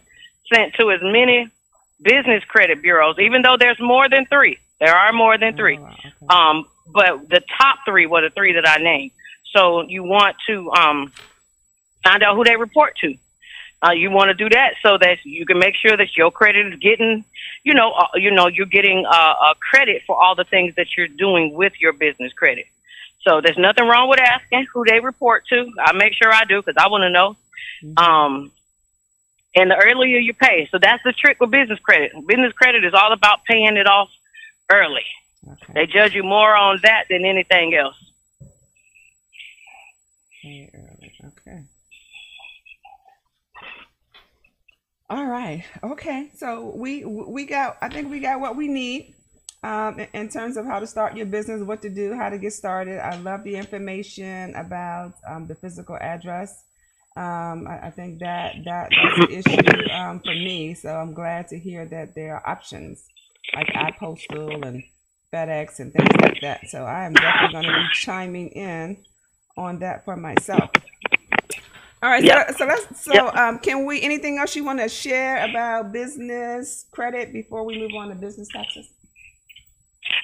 [0.52, 1.48] sent to as many
[2.02, 4.58] business credit bureaus, even though there's more than three.
[4.80, 5.78] There are more than three.
[5.78, 6.12] Oh, okay.
[6.30, 9.12] Um, but the top three were the three that I named.
[9.52, 11.12] So you want to um,
[12.04, 13.14] find out who they report to.
[13.82, 16.74] Uh, you want to do that so that you can make sure that your credit
[16.74, 17.24] is getting,
[17.64, 20.88] you know, uh, you know, you're getting uh, uh, credit for all the things that
[20.96, 22.66] you're doing with your business credit.
[23.22, 25.70] So there's nothing wrong with asking who they report to.
[25.78, 27.36] I make sure I do because I want to know.
[27.96, 28.52] Um,
[29.54, 32.12] and the earlier you pay, so that's the trick with business credit.
[32.26, 34.10] Business credit is all about paying it off
[34.70, 35.04] early.
[35.46, 35.72] Okay.
[35.74, 37.96] They judge you more on that than anything else.
[40.44, 41.12] Early.
[41.26, 41.64] Okay.
[45.10, 45.64] All right.
[45.82, 46.30] Okay.
[46.36, 47.76] So we we got.
[47.82, 49.14] I think we got what we need
[49.62, 52.52] um, in- terms of how to start your business, what to do, how to get
[52.52, 53.04] started.
[53.04, 56.64] I love the information about um, the physical address.
[57.16, 60.74] Um, I, I think that that that's an issue um, for me.
[60.74, 63.04] So I'm glad to hear that there are options
[63.54, 64.82] like iPostal and
[65.32, 66.68] FedEx and things like that.
[66.68, 69.04] So I am definitely going to be chiming in
[69.56, 70.70] on that for myself.
[72.02, 72.32] All right, Yep.
[72.32, 73.26] so, so let's so Yep.
[73.34, 77.94] um can we anything else you want to share about business credit before we move
[77.94, 78.88] on to business taxes?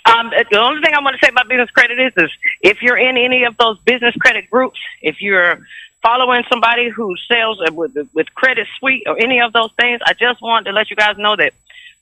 [0.06, 2.30] Um, the only thing I want to say about business credit is, is
[2.62, 5.60] if you're in any of those business credit groups, if you're
[6.02, 10.42] following somebody who sells with with Credit Suite or any of those things, I just
[10.42, 11.52] want to let you guys know that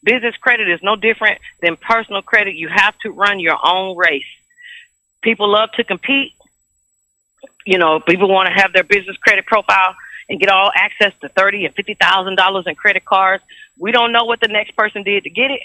[0.03, 2.55] business credit is no different than personal credit.
[2.57, 4.25] You have to run your own race.
[5.23, 6.33] People love to compete.
[7.65, 9.95] You know, people want to have their business credit profile
[10.29, 13.43] and get all access to thirty and fifty thousand dollars in credit cards.
[13.79, 15.63] We don't know what the next person did to get it,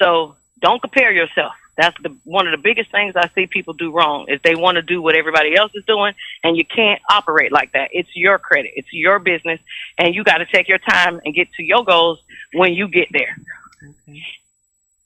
[0.00, 1.52] so don't compare yourself.
[1.76, 4.76] That's the one of the biggest things I see people do wrong is they want
[4.76, 7.90] to do what everybody else is doing, and you can't operate like that.
[7.92, 9.60] It's your credit, it's your business,
[9.98, 13.08] and you got to take your time and get to your goals when you get
[13.12, 13.36] there.
[13.82, 14.22] Okay.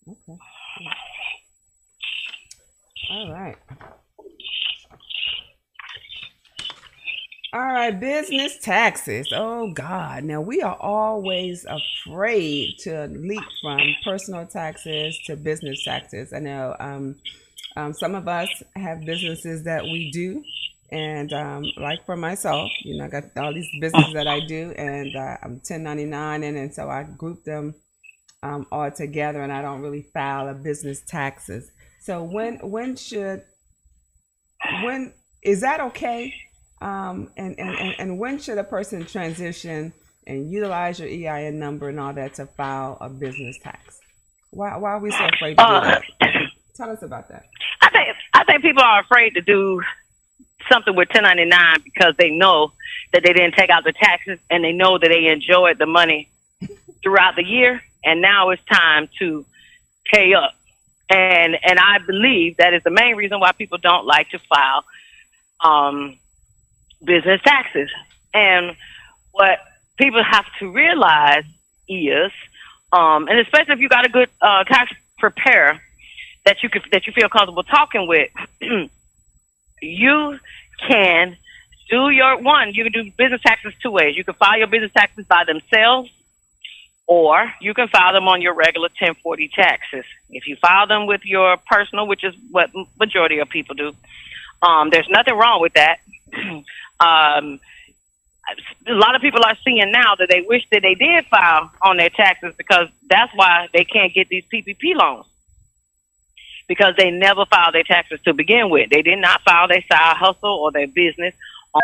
[0.09, 0.39] Okay.
[3.11, 3.57] All right.
[7.53, 9.29] All right, business taxes.
[9.35, 10.25] Oh God.
[10.25, 16.33] Now we are always afraid to leap from personal taxes to business taxes.
[16.33, 17.17] I know um,
[17.77, 20.45] um, some of us have businesses that we do,
[20.93, 24.73] and um, like for myself, you know, I got all these businesses that I do,
[24.77, 27.75] and uh, I'm 1099, and, and so I group them
[28.43, 31.71] um, all together, and I don't really file a business taxes.
[32.01, 33.43] So when when should
[34.83, 36.35] when is that okay?
[36.81, 39.93] Um, and, and, and, and when should a person transition
[40.27, 43.99] and utilize your EIN number and all that to file a business tax?
[44.51, 46.35] Why, why are we so afraid to do Uh, that?
[46.77, 47.47] Tell us about that.
[47.81, 49.83] I think I think people are afraid to do
[50.71, 52.73] something with 1099 because they know
[53.13, 56.29] that they didn't take out the taxes and they know that they enjoyed the money
[57.03, 59.45] throughout the year and now it's time to
[60.13, 60.55] pay up.
[61.11, 64.85] And and I believe that is the main reason why people don't like to file
[65.61, 66.19] um,
[67.05, 67.91] business taxes.
[68.35, 68.77] And
[69.33, 69.59] what
[69.97, 71.45] people have to realize
[71.89, 72.33] is,
[72.93, 75.81] um, and especially if you got a good uh, tax preparer
[76.45, 78.31] that you could that you feel comfortable talking with,
[79.83, 80.39] you
[80.87, 81.37] can
[81.89, 82.73] do your one.
[82.75, 84.17] You can do business taxes two ways.
[84.17, 86.11] You can file your business taxes by themselves,
[87.07, 90.05] or you can file them on your regular 1040 taxes.
[90.31, 93.93] If you file them with your personal, which is what majority of people do,
[94.63, 95.99] um, there's nothing wrong with that.
[97.01, 97.61] um,
[98.87, 101.97] a lot of people are seeing now that they wish that they did file on
[101.97, 105.27] their taxes because that's why they can't get these PPP loans
[106.67, 108.91] because they never filed their taxes to begin with.
[108.91, 111.35] They did not file their side hustle or their business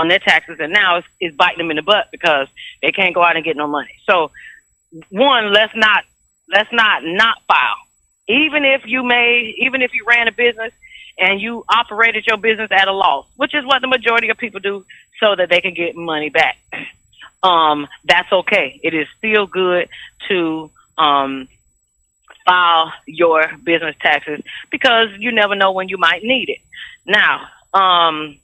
[0.01, 2.49] on their taxes, and now it's, it's biting them in the butt because
[2.83, 3.95] they can't go out and get no money.
[4.09, 4.31] So,
[5.11, 6.05] one, let's not
[6.53, 7.77] let's not not file.
[8.29, 10.73] Even if you made, even if you ran a business
[11.19, 14.61] and you operated your business at a loss, which is what the majority of people
[14.61, 14.85] do,
[15.21, 16.59] so that they can get money back.
[17.43, 18.81] Um, that's okay.
[18.83, 19.91] It is still good
[20.29, 21.47] to um,
[22.47, 24.41] file your business taxes
[24.71, 26.61] because you never know when you might need it.
[27.07, 28.39] Now, um,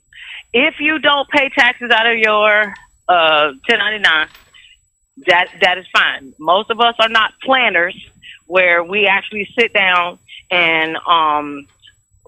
[0.53, 2.75] if you don't pay taxes out of your
[3.07, 4.27] uh, 1099,
[5.27, 6.33] that that is fine.
[6.37, 7.95] Most of us are not planners
[8.47, 10.19] where we actually sit down
[10.49, 11.67] and um,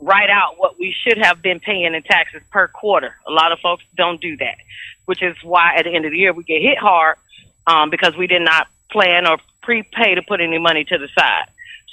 [0.04, 3.16] write out what we should have been paying in taxes per quarter.
[3.28, 4.58] A lot of folks don't do that,
[5.06, 7.18] which is why at the end of the year we get hit hard
[7.68, 11.45] um, because we did not plan or prepay to put any money to the side.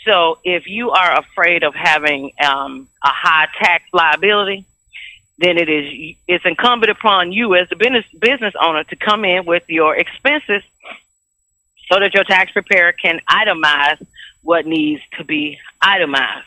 [0.04, 4.64] So if you are afraid of having um, a high tax liability,
[5.38, 9.46] then it is it's incumbent upon you as the business business owner to come in
[9.46, 10.62] with your expenses
[11.90, 14.04] so that your tax preparer can itemize
[14.42, 16.46] what needs to be itemized.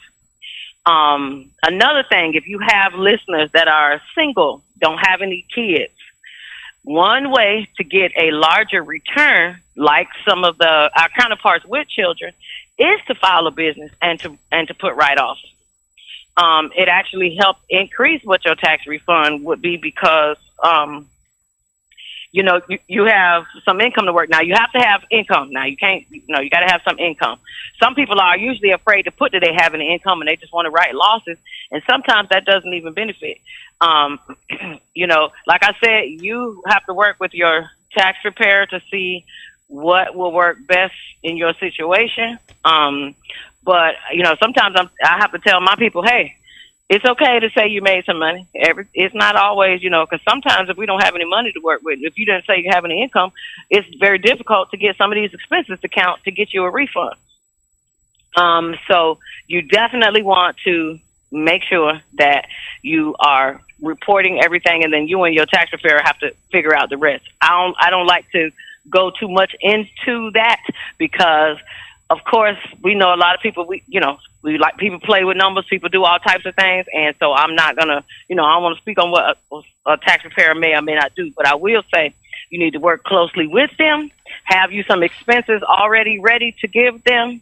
[0.86, 5.94] Um, another thing, if you have listeners that are single, don't have any kids,
[6.84, 12.34] one way to get a larger return, like some of the our counterparts with children,
[12.78, 15.46] is to file a business and to and to put write offs.
[16.36, 21.08] Um, it actually helps increase what your tax refund would be because um,
[22.34, 24.28] you know, you, you have some income to work.
[24.28, 25.52] Now you have to have income.
[25.52, 27.38] Now you can't, you know, you got to have some income.
[27.80, 30.52] Some people are usually afraid to put that they have any income and they just
[30.52, 31.38] want to write losses.
[31.72, 33.38] And sometimes that doesn't even benefit.
[33.80, 34.20] Um,
[34.96, 39.26] you know, like I said, you have to work with your tax preparer to see
[39.68, 42.40] what will work best in your situation.
[42.66, 43.14] Um,
[43.64, 46.36] but you know, sometimes I'm, I have to tell my people, hey,
[46.90, 48.48] it's okay to say you made some money.
[48.54, 51.60] Every, it's not always, you know, because sometimes if we don't have any money to
[51.60, 53.32] work with, if you didn't say you have any income,
[53.70, 56.70] it's very difficult to get some of these expenses to count to get you a
[56.70, 57.16] refund.
[58.36, 61.00] Um, so you definitely want to
[61.32, 62.48] make sure that
[62.82, 66.90] you are reporting everything, and then you and your tax preparer have to figure out
[66.90, 67.24] the rest.
[67.42, 68.52] I don't, I don't like to
[68.90, 70.62] go too much into that
[70.98, 71.58] because
[72.10, 73.66] of course, we know a lot of people.
[73.66, 75.66] We, you know, we like people play with numbers.
[75.70, 78.76] People do all types of things, and so I'm not gonna, you know, I want
[78.76, 79.62] to speak on what a,
[79.94, 81.32] a tax preparer may or may not do.
[81.36, 82.14] But I will say,
[82.50, 84.12] you need to work closely with them.
[84.44, 87.42] Have you some expenses already ready to give them,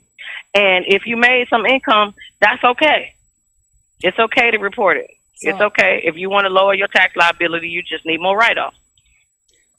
[0.54, 3.16] and if you made some income, that's okay.
[4.04, 5.10] It's okay to report it.
[5.36, 7.70] So, it's okay if you want to lower your tax liability.
[7.70, 8.78] You just need more write-offs.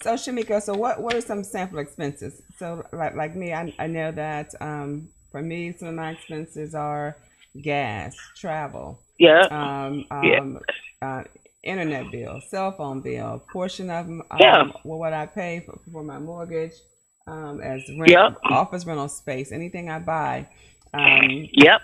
[0.02, 2.42] So Shamika, so what what are some sample expenses?
[2.58, 6.74] So like like me, I, I know that um, for me, some of my expenses
[6.74, 7.16] are
[7.60, 10.58] gas, travel, yeah, um, um, yeah.
[11.06, 11.24] Uh,
[11.64, 14.68] internet bill, cell phone bill, portion of um, yeah.
[14.84, 16.72] what I pay for, for my mortgage,
[17.26, 18.36] um, as rent, yep.
[18.44, 20.48] office rental space, anything I buy.
[20.94, 21.80] Um, yep.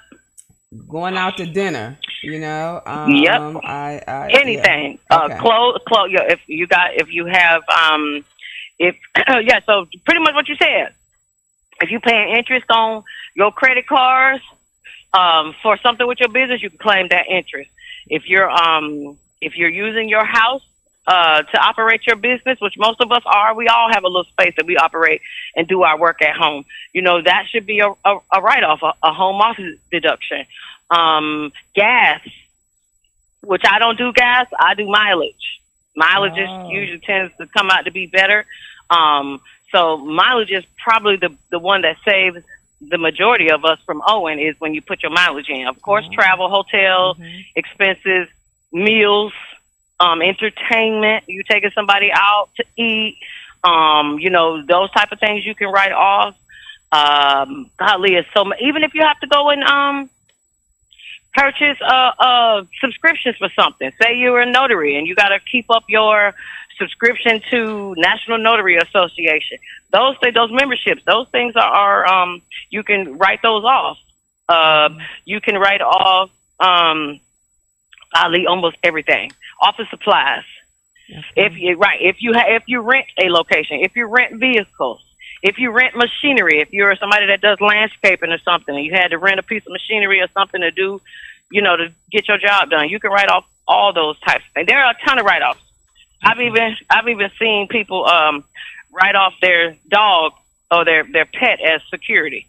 [0.87, 2.83] Going out to dinner, you know.
[2.85, 3.41] Um, yep.
[3.65, 4.99] I, I anything.
[5.11, 5.17] Yeah.
[5.17, 5.39] Uh, okay.
[5.39, 6.11] clothes, clothes.
[6.13, 8.25] Yeah, if you got, if you have, um,
[8.79, 8.95] if
[9.29, 9.61] yeah.
[9.65, 10.95] So pretty much what you said.
[11.81, 13.05] If you paying interest on
[13.39, 14.43] your credit cards
[15.15, 17.71] um, for something with your business, you can claim that interest.
[18.09, 20.63] If you're um, if you're using your house
[21.07, 24.25] uh, to operate your business, which most of us are, we all have a little
[24.25, 25.21] space that we operate
[25.55, 26.65] and do our work at home.
[26.93, 30.45] You know that should be a, a, a write off, a, a home office deduction.
[30.91, 32.21] Um, gas,
[33.43, 35.61] which I don't do gas, I do mileage.
[35.95, 36.71] Mileage oh.
[36.71, 38.45] usually tends to come out to be better.
[38.91, 42.43] Um, so mileage is probably the the one that saves
[42.81, 45.67] the majority of us from Owen is when you put your mileage in.
[45.67, 46.15] Of course, mm-hmm.
[46.15, 47.41] travel, hotel mm-hmm.
[47.57, 48.29] expenses,
[48.73, 49.33] meals,
[50.01, 51.25] um, entertainment.
[51.27, 53.19] You taking somebody out to eat.
[53.65, 56.37] Um, you know those type of things you can write off.
[56.93, 60.11] Um, golly, it's so even if you have to go and um
[61.35, 63.91] purchase uh, uh subscriptions for something.
[64.01, 66.35] Say you're a notary and you got to keep up your
[66.79, 69.59] subscription to National Notary Association.
[69.91, 73.99] Those those memberships, those things are, are um, you can write those off.
[74.49, 74.91] Uh,
[75.25, 76.31] you can write off
[76.61, 77.21] um,
[78.15, 79.33] Ali almost everything.
[79.61, 80.45] Office supplies.
[81.35, 85.03] If you right, if you ha- if you rent a location, if you rent vehicles,
[85.43, 89.13] if you rent machinery, if you're somebody that does landscaping or something, and you had
[89.13, 91.01] to rent a piece of machinery or something to do,
[91.51, 94.53] you know, to get your job done, you can write off all those types of
[94.53, 94.67] things.
[94.67, 95.61] There are a ton of write offs.
[96.23, 98.45] I've even I've even seen people um,
[98.93, 100.33] write off their dog
[100.71, 102.47] or their their pet as security.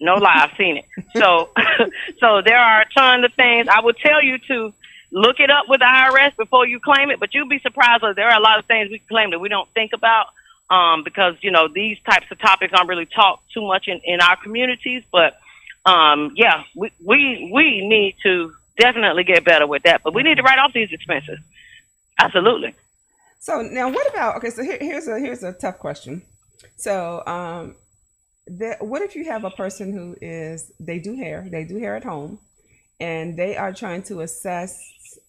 [0.00, 0.84] No lie, I've seen it.
[1.16, 1.50] So
[2.20, 3.68] so there are a ton of things.
[3.68, 4.72] I would tell you to
[5.10, 8.16] look it up with the IRS before you claim it, but you'll be surprised that
[8.16, 10.26] there are a lot of things we claim that we don't think about.
[10.70, 14.20] Um, because you know these types of topics aren't really talked too much in, in
[14.20, 15.38] our communities, but
[15.86, 20.02] um, yeah, we, we we need to definitely get better with that.
[20.02, 21.38] But we need to write off these expenses.
[22.18, 22.74] Absolutely.
[23.38, 24.36] So now, what about?
[24.36, 26.22] Okay, so here, here's a here's a tough question.
[26.76, 27.76] So, um,
[28.46, 31.96] the, what if you have a person who is they do hair, they do hair
[31.96, 32.40] at home,
[32.98, 34.78] and they are trying to assess.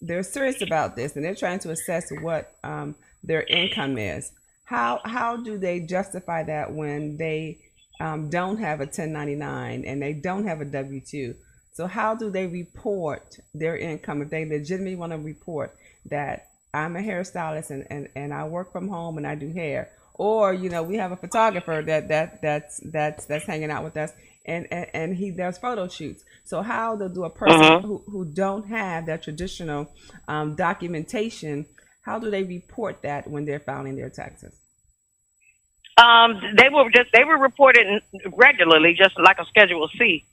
[0.01, 4.31] They're serious about this, and they're trying to assess what um, their income is.
[4.65, 7.59] How how do they justify that when they
[7.99, 11.35] um, don't have a 1099 and they don't have a W two?
[11.73, 15.75] So how do they report their income if they legitimately want to report
[16.09, 19.89] that I'm a hairstylist and, and, and I work from home and I do hair?
[20.13, 23.97] Or, you know, we have a photographer that, that that's that's that's hanging out with
[23.97, 24.11] us
[24.45, 26.23] and, and, and he does photo shoots.
[26.45, 27.81] So how do, do a person Mhm.
[27.81, 29.91] who, who don't have that traditional
[30.27, 31.65] um, documentation,
[32.03, 34.53] how do they report that when they're filing their taxes?
[35.97, 37.87] Um, they were just they were reported
[38.33, 40.25] regularly, just like a Schedule C.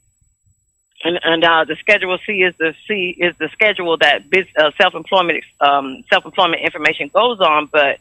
[1.05, 4.70] And, and uh, the Schedule C is the C is the schedule that bus- uh,
[4.78, 7.66] self employment um, self employment information goes on.
[7.66, 7.99] But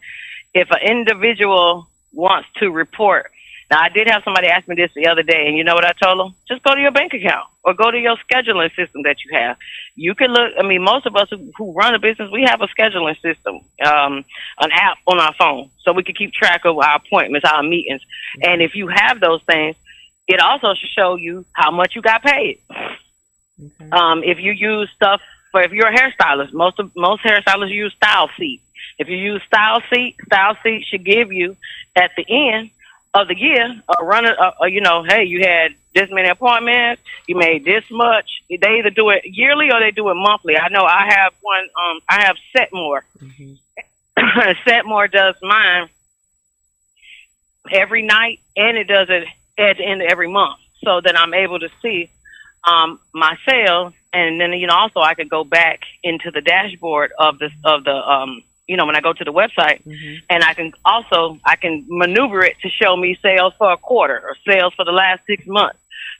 [0.53, 3.31] if an individual wants to report,
[3.69, 5.85] now I did have somebody ask me this the other day, and you know what
[5.85, 6.35] I told them?
[6.47, 9.57] Just go to your bank account or go to your scheduling system that you have.
[9.95, 10.53] You can look.
[10.57, 13.59] I mean, most of us who, who run a business, we have a scheduling system,
[13.83, 14.23] um,
[14.59, 18.01] an app on our phone, so we can keep track of our appointments, our meetings.
[18.41, 19.75] And if you have those things,
[20.27, 22.59] it also should show you how much you got paid.
[23.63, 23.89] Okay.
[23.91, 25.21] Um, if you use stuff
[25.51, 28.59] for if you're a hairstylist, most of most hairstylists use StyleSeat.
[28.97, 31.55] If you use StyleSeat, Style Seat should give you
[31.95, 32.71] at the end
[33.13, 34.25] of the year a run.
[34.25, 38.29] A, a, you know, hey, you had this many appointments, you made this much.
[38.49, 40.57] They either do it yearly or they do it monthly.
[40.57, 41.63] I know I have one.
[41.63, 43.01] Um, I have Setmore.
[44.67, 45.89] Setmore does mine
[47.71, 49.25] every night, and it does it
[49.57, 52.09] at the end of every month, so that I'm able to see
[52.65, 57.11] um, my sales, and then you know also I could go back into the dashboard
[57.17, 59.81] of the of the um, you know when I go to the website,
[60.29, 64.19] and I can also I can maneuver it to show me sales for a quarter
[64.19, 65.79] or sales for the last six months.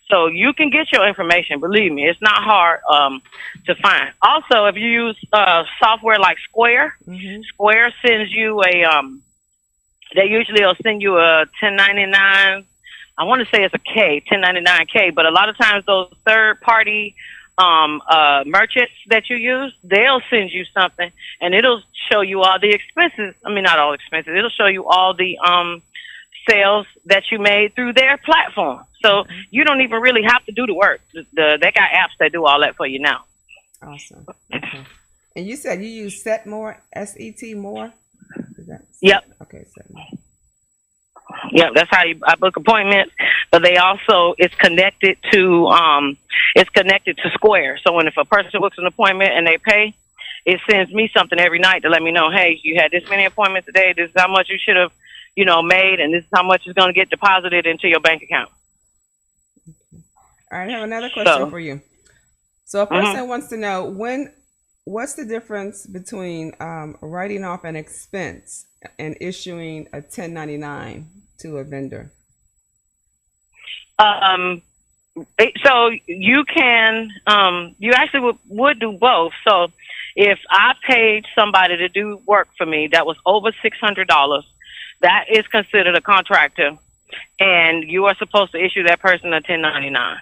[0.09, 1.59] So you can get your information.
[1.59, 3.23] Believe me, it's not hard um,
[3.65, 4.13] to find.
[4.21, 6.95] Also, if you use uh, software like Square,
[7.47, 9.23] Square sends you a um,
[10.13, 12.65] they usually will send you a 1099
[13.17, 16.59] I want to say it's a K, 1099K, but a lot of times those third
[16.61, 17.15] party
[17.57, 22.59] um, uh, merchants that you use, they'll send you something and it'll show you all
[22.59, 23.35] the expenses.
[23.45, 24.33] I mean, not all expenses.
[24.35, 25.81] It'll show you all the um,
[26.49, 28.83] sales that you made through their platform.
[29.01, 31.01] So you don't even really have to do the work.
[31.13, 33.23] The, the, they got apps that do all that for you now.
[33.81, 34.25] Awesome.
[34.53, 34.85] Okay.
[35.35, 37.93] And you said you use Setmore, S E T more?
[38.67, 39.25] That Yep.
[39.43, 40.17] Okay, Setmore.
[41.51, 43.13] Yeah, that's how you, I book appointments.
[43.51, 46.17] But they also it's connected to um
[46.55, 47.79] it's connected to Square.
[47.83, 49.95] So when if a person books an appointment and they pay,
[50.45, 53.25] it sends me something every night to let me know, hey, you had this many
[53.25, 53.93] appointments today.
[53.95, 54.91] This is how much you should have,
[55.35, 57.99] you know, made, and this is how much is going to get deposited into your
[57.99, 58.49] bank account.
[60.51, 61.81] All right, I have another question So- for you.
[62.67, 64.33] So a person wants to know when
[64.85, 68.65] what's the difference between um, writing off an expense
[68.97, 71.07] and issuing a 1099
[71.39, 72.11] to a vendor?
[73.99, 74.61] Um,
[75.63, 79.33] so you can, um, you actually would, would do both.
[79.47, 79.71] So
[80.15, 84.43] if I paid somebody to do work for me that was over $600,
[85.01, 86.77] that is considered a contractor
[87.39, 90.17] and you are supposed to issue that person a 1099.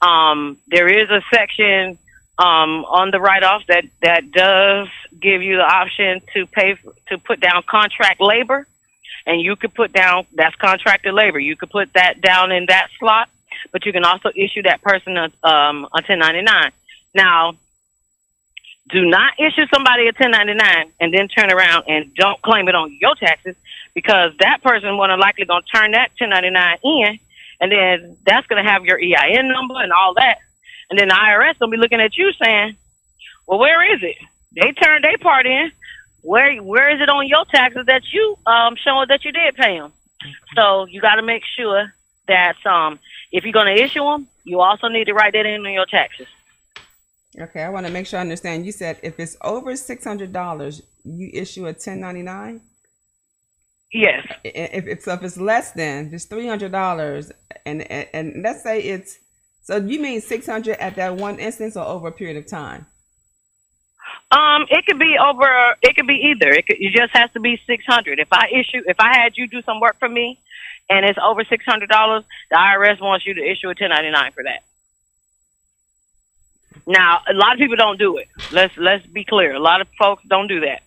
[0.00, 1.98] Um, there is a section,
[2.38, 4.88] um, on the write-off that, that does
[5.20, 6.76] give you the option to pay,
[7.08, 8.66] to put down contract labor
[9.28, 11.38] and you could put down that's contracted labor.
[11.38, 13.28] You could put that down in that slot,
[13.70, 16.72] but you can also issue that person a um a 1099.
[17.14, 17.52] Now,
[18.88, 22.96] do not issue somebody a 1099 and then turn around and don't claim it on
[22.98, 23.54] your taxes
[23.94, 27.18] because that person more than likely going to turn that 1099 in
[27.60, 30.38] and then that's going to have your EIN number and all that.
[30.90, 32.76] And then the IRS going to be looking at you saying,
[33.46, 34.16] well, where is it?
[34.54, 35.70] They turned their part in.
[36.22, 39.78] Where where is it on your taxes that you um showing that you did pay
[39.78, 39.92] them?
[40.56, 41.92] So you got to make sure
[42.26, 42.98] that um
[43.30, 45.86] if you're going to issue them, you also need to write that in on your
[45.86, 46.26] taxes.
[47.40, 48.66] Okay, I want to make sure I understand.
[48.66, 52.60] You said if it's over $600, you issue a 1099?
[53.92, 54.26] Yes.
[54.44, 57.32] if, if so if it's less than just three hundred dollars
[57.64, 59.18] and, and and let's say it's
[59.68, 62.86] so you mean six hundred at that one instance or over a period of time
[64.30, 65.48] Um, it could be over.
[65.82, 66.50] It could be either.
[66.50, 68.18] It, could, it just has to be six hundred.
[68.20, 70.40] If I issue, if I had you do some work for me,
[70.90, 74.10] and it's over six hundred dollars, the IRS wants you to issue a ten ninety
[74.10, 74.64] nine for that.
[76.86, 78.28] Now, a lot of people don't do it.
[78.52, 79.54] Let's let's be clear.
[79.54, 80.82] A lot of folks don't do that.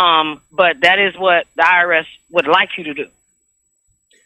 [0.00, 3.08] Um, but that is what the IRS would like you to do,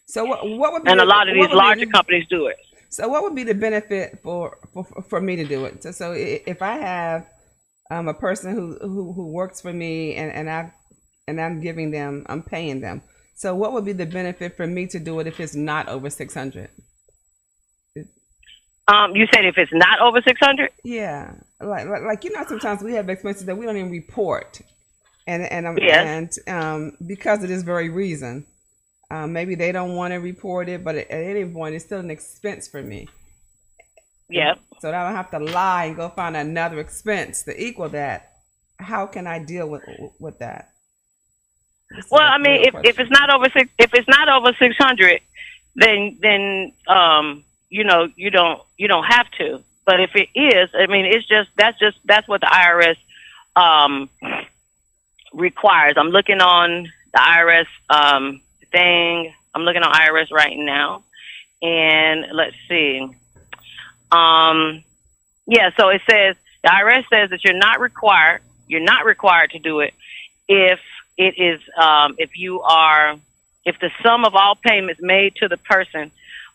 [0.06, 2.48] so what, what would be and a lot of these would be larger companies do
[2.48, 2.58] it.
[2.92, 5.84] So what would be the benefit for for, for me to do it?
[5.84, 7.26] So, so if i have
[7.90, 10.72] um, a person who, who who works for me and and i
[11.28, 13.02] and i'm giving them i'm paying them.
[13.36, 16.10] So what would be the benefit for me to do it if it's not over
[16.10, 16.70] 600
[18.88, 20.70] Um, you said if it's not over six hundred.
[20.84, 24.60] Yeah, like, like like you know, sometimes we have expenses that we don't even report,
[25.26, 26.02] and and um, Yes.
[26.02, 28.46] and um, because of this very reason,
[29.12, 32.10] um, maybe they don't want to report it, but at any point, it's still an
[32.10, 33.08] expense for me.
[34.30, 34.54] Yeah.
[34.80, 38.32] So that I don't have to lie and go find another expense to equal that.
[38.78, 39.82] How can I deal with
[40.18, 40.70] with that?
[42.10, 45.20] Well, I mean, if if it's not over six, if it's not over six hundred,
[45.76, 49.62] then then um, you know, you don't you don't have to.
[49.84, 52.96] But if it is, I mean, it's just that's just that's what the IRS
[53.60, 54.08] um
[55.34, 55.94] requires.
[55.98, 58.40] I'm looking on the IRS um
[58.78, 61.04] I'm looking on IRS right now,
[61.60, 63.08] and let's see.
[64.10, 64.84] Um,
[65.46, 68.42] yeah, so it says the IRS says that you're not required.
[68.68, 69.94] You're not required to do it
[70.48, 70.80] if
[71.16, 73.16] it is um, if you are
[73.64, 76.10] if the sum of all payments made to the person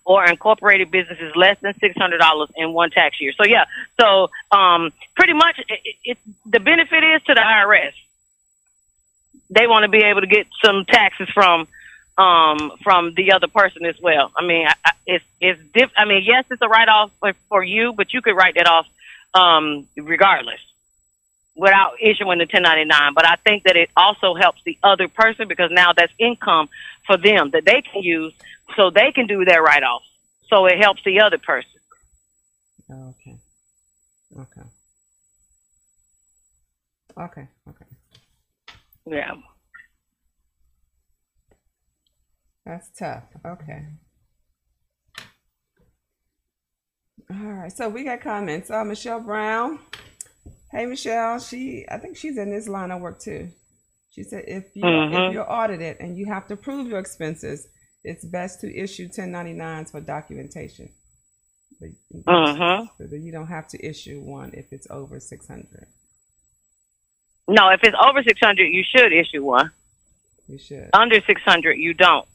[0.06, 3.34] or incorporated business is less than six hundred dollars in one tax year.
[3.34, 3.66] So yeah,
[4.00, 7.94] so um, pretty much it, it, the benefit is to the IRS.
[9.50, 11.68] They want to be able to get some taxes from
[12.18, 14.32] um, from the other person as well.
[14.36, 17.34] I mean, I, I, it's it's diff- I mean, yes, it's a write off for,
[17.50, 18.88] for you, but you could write that off
[19.34, 20.60] um, regardless
[21.56, 23.14] without issuing the 1099.
[23.14, 26.70] But I think that it also helps the other person because now that's income
[27.06, 28.34] for them that they can use
[28.76, 30.04] so they can do their write off.
[30.50, 31.72] So it helps the other person.
[32.90, 33.38] Okay.
[34.40, 34.62] Okay.
[37.18, 37.48] Okay.
[37.68, 37.86] Okay.
[39.06, 39.36] Yeah.
[42.68, 43.24] That's tough.
[43.46, 43.86] Okay.
[47.32, 47.72] All right.
[47.72, 48.70] So we got comments.
[48.70, 49.80] Uh, Michelle Brown.
[50.72, 51.40] Hey, Michelle.
[51.40, 53.52] She, I think she's in this line of work too.
[54.12, 55.28] She said if you Mhm.
[55.30, 57.68] if you're audited and you have to prove your expenses,
[58.04, 60.90] it's best to issue 1099s for documentation.
[61.80, 61.90] But,
[63.00, 65.88] but you don't have to issue one if it's over 600.
[67.48, 69.72] No, if it's over 600, you should issue one.
[70.48, 70.90] You should.
[70.94, 72.28] Under 600, you don't.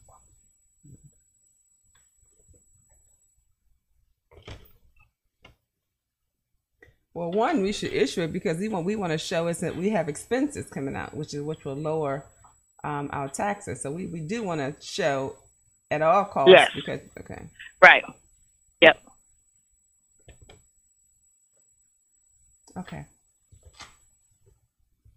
[7.14, 9.90] Well, one, we should issue it because even we want to show us that we
[9.90, 12.24] have expenses coming out, which is which will lower
[12.84, 13.82] um, our taxes.
[13.82, 15.36] So we, we do want to show
[15.90, 16.70] at all costs Yes.
[16.74, 17.42] because okay,
[17.82, 18.02] Right.
[18.80, 18.98] Yep.
[22.78, 23.06] okay,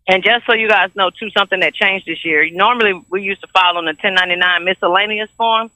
[0.07, 2.47] And just so you guys know, too, something that changed this year.
[2.51, 5.71] Normally, we used to file on the 1099 miscellaneous form,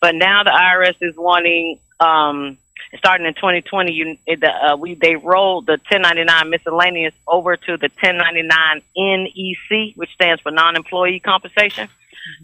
[0.00, 2.56] but now the IRS is wanting, um,
[2.96, 7.90] starting in 2020, you, the, uh, we they rolled the 1099 miscellaneous over to the
[8.00, 11.88] 1099 NEC, which stands for non-employee compensation.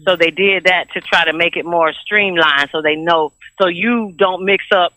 [0.05, 3.67] So they did that to try to make it more streamlined, so they know, so
[3.67, 4.93] you don't mix up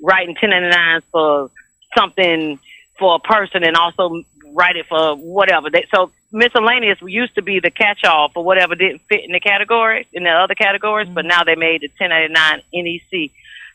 [0.00, 1.50] writing 1099s for
[1.96, 2.58] something
[2.98, 4.22] for a person and also
[4.54, 5.70] write it for whatever.
[5.70, 10.06] They, so miscellaneous used to be the catch-all for whatever didn't fit in the category
[10.12, 13.30] in the other categories, but now they made the 1099 NEC.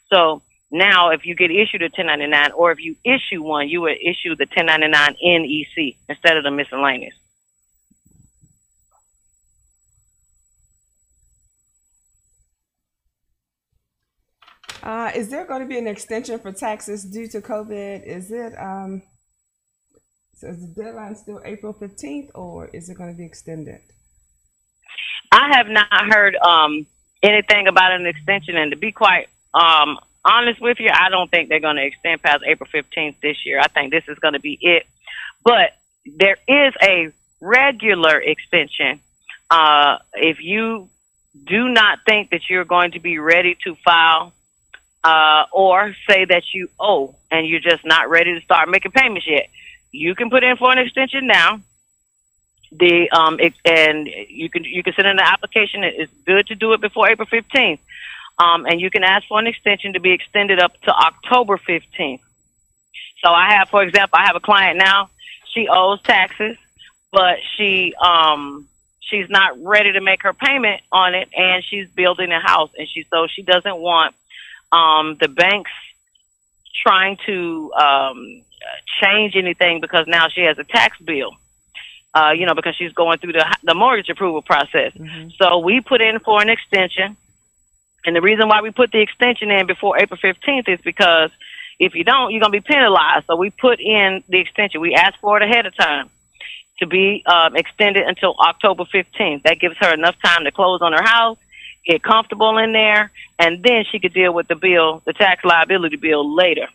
[0.10, 0.41] So
[0.72, 4.36] now, if you get issued a 1099, or if you issue one, you would issue
[4.36, 7.13] the 1099 NEC instead of the miscellaneous.
[14.84, 18.05] Uh, is there going to be an extension for taxes due to COVID?
[18.05, 19.01] Is it um,
[20.34, 23.82] so is the deadline still April fifteenth, or is it going to be extended?
[25.32, 26.86] I have not heard um,
[27.22, 29.97] anything about an extension, and to be quite um,
[30.28, 33.60] honest with you, I don't think they're going to extend past April 15th this year.
[33.60, 34.86] I think this is going to be it.
[35.44, 35.72] But
[36.06, 37.12] there is a
[37.42, 39.00] regular extension.
[39.50, 40.90] Uh, if you
[41.46, 44.34] do not think that you're going to be ready to file,
[45.04, 49.28] uh, or say that you owe and you're just not ready to start making payments
[49.28, 49.48] yet,
[49.92, 51.62] you can put in for an extension now
[52.72, 55.84] the um it, and you can you can send in an application.
[55.84, 57.80] It's good to do it before April fifteenth,
[58.40, 62.22] um, and you can ask for an extension to be extended up to October fifteenth.
[63.24, 65.10] So I have, for example, I have a client now.
[65.54, 66.58] She owes taxes,
[67.12, 68.68] but she um
[69.00, 72.88] she's not ready to make her payment on it, and she's building a house, and
[72.88, 74.16] she so she doesn't want
[74.72, 75.72] um the banks
[76.84, 78.42] trying to um
[79.02, 81.32] change anything because now she has a tax bill
[82.14, 84.94] uh, you know, because she's going through the the mortgage approval process.
[85.38, 87.16] So we put in for an extension,
[88.08, 91.30] and the reason why we put the extension in before April fifteenth is because
[91.78, 93.26] if you don't, you're gonna be penalized.
[93.28, 94.80] So we put in the extension.
[94.80, 96.10] We asked for it ahead of time
[96.80, 99.43] to be um, extended until October fifteenth.
[99.43, 101.38] That gives her enough time to close on her house,
[101.86, 105.97] get comfortable in there, and then she could deal with the bill, the tax liability
[105.97, 106.68] bill later.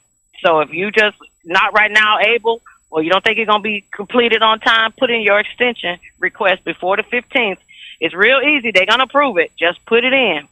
[0.42, 1.16] So if you just
[1.46, 2.60] not right now able,
[2.90, 6.62] or you don't think it's gonna be completed on time, put in your extension request
[6.62, 7.56] before the 15th.
[8.00, 8.70] It's real easy.
[8.70, 9.52] They're gonna approve it.
[9.56, 10.46] Just put it in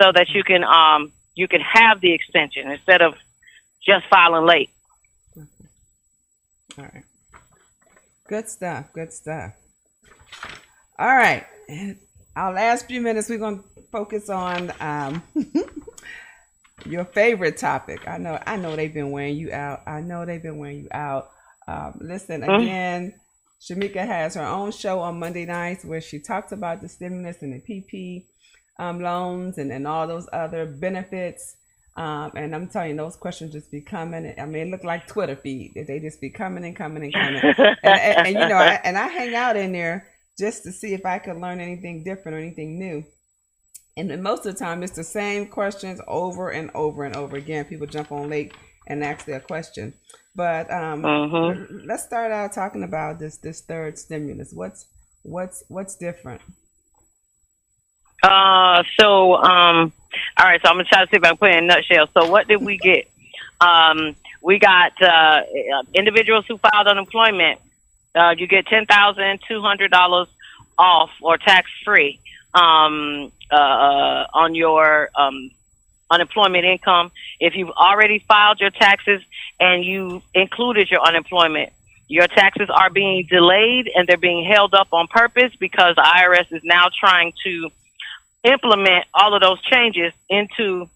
[0.00, 3.14] so that you can um you can have the extension instead of
[3.84, 4.70] just filing late.
[6.78, 7.04] All right.
[8.28, 8.92] Good stuff.
[8.92, 9.52] Good stuff.
[10.98, 11.44] All right.
[12.34, 15.22] Our last few minutes, we're going to focus on um,
[16.86, 18.06] your favorite topic.
[18.08, 18.38] I know.
[18.46, 19.82] I know they've been wearing you out.
[19.86, 21.28] I know they've been wearing you out.
[21.68, 23.14] Um, listen again.
[23.60, 27.54] Shamika has her own show on Monday nights where she talks about the stimulus and
[27.54, 28.26] the PP
[28.78, 31.56] um, loans and, and all those other benefits.
[31.96, 34.34] Um, and I'm telling you, those questions just be coming.
[34.38, 35.72] I mean, it look like Twitter feed.
[35.88, 37.42] They just be coming and coming and coming.
[37.58, 40.06] and, and, and, you know, I, and I hang out in there
[40.38, 43.04] just to see if I could learn anything different or anything new.
[43.96, 47.64] And most of the time, it's the same questions over and over and over again.
[47.64, 48.52] People jump on late
[48.86, 49.94] and ask their question.
[50.34, 51.86] But um, Mhm.
[51.86, 54.52] let's start out talking about this this third stimulus.
[54.52, 54.86] What's
[55.22, 56.42] what's what's different?
[58.22, 59.92] Uh, so um,
[60.38, 60.60] all right.
[60.62, 62.08] So I'm gonna try to see if I can put it in a nutshell.
[62.14, 63.10] So what did we get?
[63.60, 65.42] Um, we got uh,
[65.94, 67.60] individuals who filed unemployment.
[68.14, 70.28] Uh, you get ten thousand two hundred dollars
[70.78, 72.20] off or tax free
[72.54, 75.50] um, uh, on your um,
[76.10, 77.10] unemployment income.
[77.40, 79.22] If you've already filed your taxes
[79.60, 81.72] and you included your unemployment,
[82.08, 86.52] your taxes are being delayed and they're being held up on purpose because the IRS
[86.52, 87.70] is now trying to
[88.46, 90.88] implement all of those changes into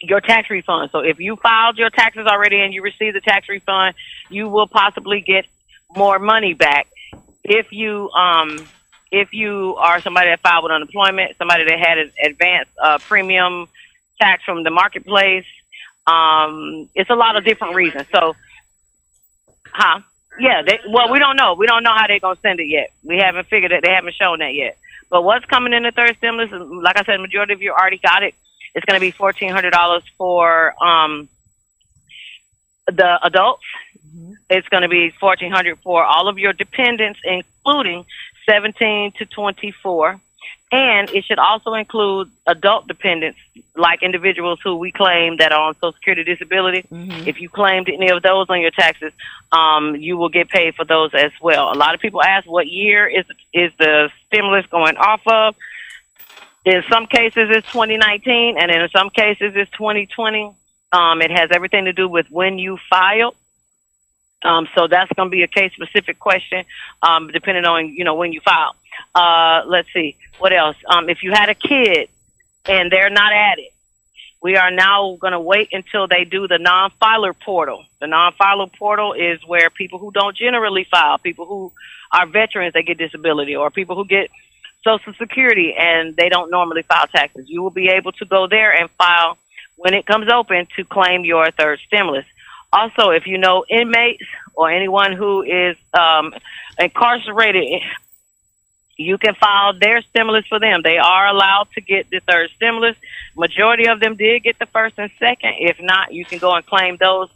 [0.00, 0.90] your tax refund.
[0.92, 3.94] So if you filed your taxes already and you received the tax refund,
[4.28, 5.46] you will possibly get
[5.94, 6.86] more money back
[7.44, 8.66] if you um
[9.10, 13.66] if you are somebody that filed with unemployment, somebody that had an advanced uh, premium
[14.20, 15.46] tax from the marketplace.
[16.06, 18.06] Um, it's a lot of different reasons.
[18.12, 18.36] So,
[19.66, 20.00] huh?
[20.38, 20.62] Yeah.
[20.62, 21.54] They, well, we don't know.
[21.54, 22.92] We don't know how they're gonna send it yet.
[23.02, 23.82] We haven't figured it.
[23.82, 24.78] They haven't shown that yet.
[25.10, 26.50] But what's coming in the third stimulus?
[26.52, 28.34] Like I said, majority of you already got it.
[28.74, 31.28] It's going to be fourteen hundred dollars for um,
[32.86, 33.64] the adults.
[34.48, 38.06] It's going to be fourteen hundred for all of your dependents, including
[38.46, 40.20] seventeen to twenty-four,
[40.72, 43.38] and it should also include adult dependents,
[43.76, 46.84] like individuals who we claim that are on Social Security disability.
[47.26, 49.12] If you claimed any of those on your taxes,
[49.50, 51.72] um, you will get paid for those as well.
[51.72, 55.56] A lot of people ask, what year is is the stimulus going off of?
[56.64, 60.54] In some cases, it's 2019, and in some cases, it's 2020.
[60.92, 63.34] Um, it has everything to do with when you filed.
[64.42, 66.64] Um, so that's going to be a case specific question,
[67.02, 68.74] um, depending on you know when you file.
[69.14, 70.76] Uh, let's see what else.
[70.88, 72.08] Um, if you had a kid
[72.66, 73.72] and they're not at it,
[74.42, 77.84] we are now going to wait until they do the non-filer portal.
[78.00, 81.72] The non-filer portal is where people who don't generally file, people who
[82.12, 84.30] are veterans they get disability, or people who get
[84.82, 87.48] Social Security and they don't normally file taxes.
[87.48, 89.36] You will be able to go there and file
[89.76, 92.24] when it comes open to claim your third stimulus.
[92.72, 96.32] Also, if you know inmates or anyone who is um,
[96.78, 97.82] incarcerated,
[98.96, 100.82] you can file their stimulus for them.
[100.82, 102.96] They are allowed to get the third stimulus.
[103.36, 105.54] Majority of them did get the first and second.
[105.58, 107.28] If not, you can go and claim those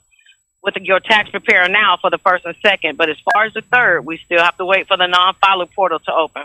[0.63, 2.97] with your tax preparer now for the first and second.
[2.97, 5.99] But as far as the third, we still have to wait for the non-filer portal
[6.01, 6.45] to open.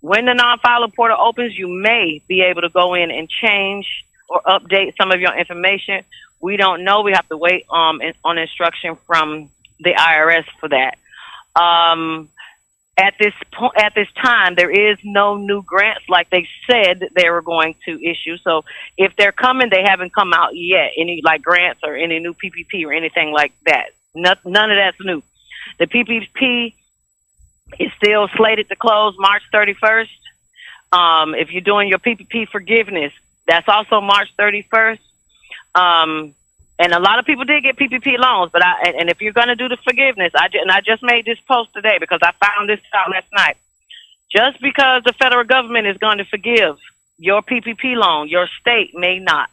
[0.00, 4.40] When the non-filer portal opens, you may be able to go in and change or
[4.42, 6.04] update some of your information.
[6.40, 7.02] We don't know.
[7.02, 10.98] We have to wait um, in- on instruction from the IRS for that.
[11.60, 12.28] Um,
[12.98, 17.28] at this point, at this time, there is no new grants like they said they
[17.28, 18.38] were going to issue.
[18.38, 18.64] So
[18.96, 20.92] if they're coming, they haven't come out yet.
[20.96, 23.90] Any like grants or any new PPP or anything like that.
[24.14, 24.38] None,
[24.70, 25.22] of that's new.
[25.78, 26.72] The PPP
[27.78, 30.08] is still slated to close March 31st.
[30.92, 33.12] Um, if you're doing your PPP forgiveness,
[33.46, 35.00] that's also March 31st.
[35.76, 36.34] Um,
[36.78, 39.32] and a lot of people did get PPP loans, but I and, and if you're
[39.32, 42.32] going to do the forgiveness, I and I just made this post today because I
[42.44, 43.56] found this out last night.
[44.30, 46.76] Just because the federal government is going to forgive
[47.18, 49.48] your PPP loan, your state may not.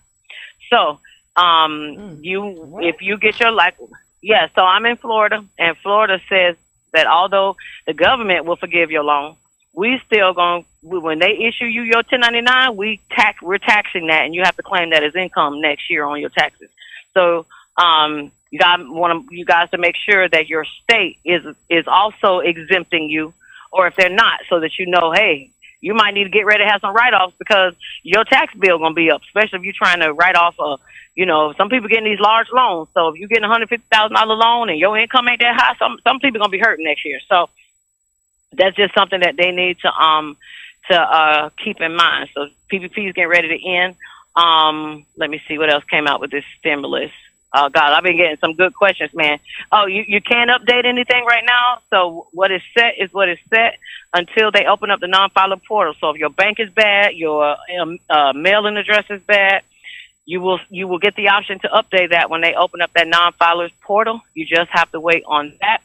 [0.69, 0.99] So,
[1.36, 3.76] um, you if you get your like,
[4.21, 4.47] yeah.
[4.55, 6.55] So I'm in Florida, and Florida says
[6.91, 7.55] that although
[7.86, 9.36] the government will forgive your loan,
[9.74, 14.36] we still going when they issue you your 1099, we tax we're taxing that, and
[14.36, 16.70] you have to claim that as income next year on your taxes.
[17.14, 17.46] So
[17.78, 22.40] um, you got want you guys to make sure that your state is is also
[22.40, 23.34] exempting you,
[23.72, 26.64] or if they're not, so that you know, hey, you might need to get ready
[26.64, 27.74] to have some write-offs because
[28.04, 30.78] your tax bill gonna be up, especially if you're trying to write off a,
[31.16, 32.90] you know, some people getting these large loans.
[32.94, 35.56] So if you're getting a hundred fifty thousand dollar loan and your income ain't that
[35.56, 37.20] high, some some people gonna be hurting next year.
[37.30, 37.50] So
[38.54, 40.38] that's just something that they need to um
[40.90, 42.30] to uh keep in mind.
[42.34, 43.96] So PPP is getting ready to end.
[44.36, 47.12] Um, let me see what else came out with this stimulus.
[47.56, 49.40] Oh God, I've been getting some good questions, man.
[49.72, 51.80] Oh, you you can't update anything right now.
[51.92, 53.78] So what is set is what is set
[54.14, 55.94] until they open up the non-filer portal.
[56.00, 59.62] So if your bank is bad, your um, uh, mailing address is bad,
[60.26, 63.08] you will you will get the option to update that when they open up that
[63.08, 64.22] non-filers portal.
[64.34, 65.82] You just have to wait on that.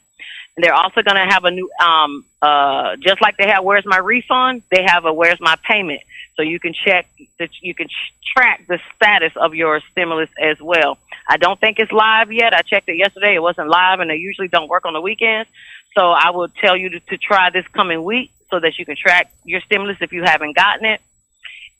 [0.58, 3.86] And they're also going to have a new, um, uh, just like they have Where's
[3.86, 6.00] My Refund, they have a Where's My Payment.
[6.34, 7.06] So you can check
[7.38, 7.86] that you can
[8.34, 10.98] track the status of your stimulus as well.
[11.28, 12.54] I don't think it's live yet.
[12.54, 13.36] I checked it yesterday.
[13.36, 15.48] It wasn't live and they usually don't work on the weekends.
[15.96, 18.96] So I will tell you to, to try this coming week so that you can
[18.96, 21.00] track your stimulus if you haven't gotten it.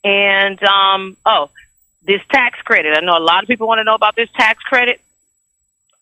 [0.05, 1.49] And, um, oh,
[2.03, 2.95] this tax credit.
[2.95, 5.01] I know a lot of people want to know about this tax credit.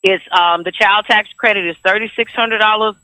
[0.04, 2.96] It's um, the child tax credit is thirty six hundred dollars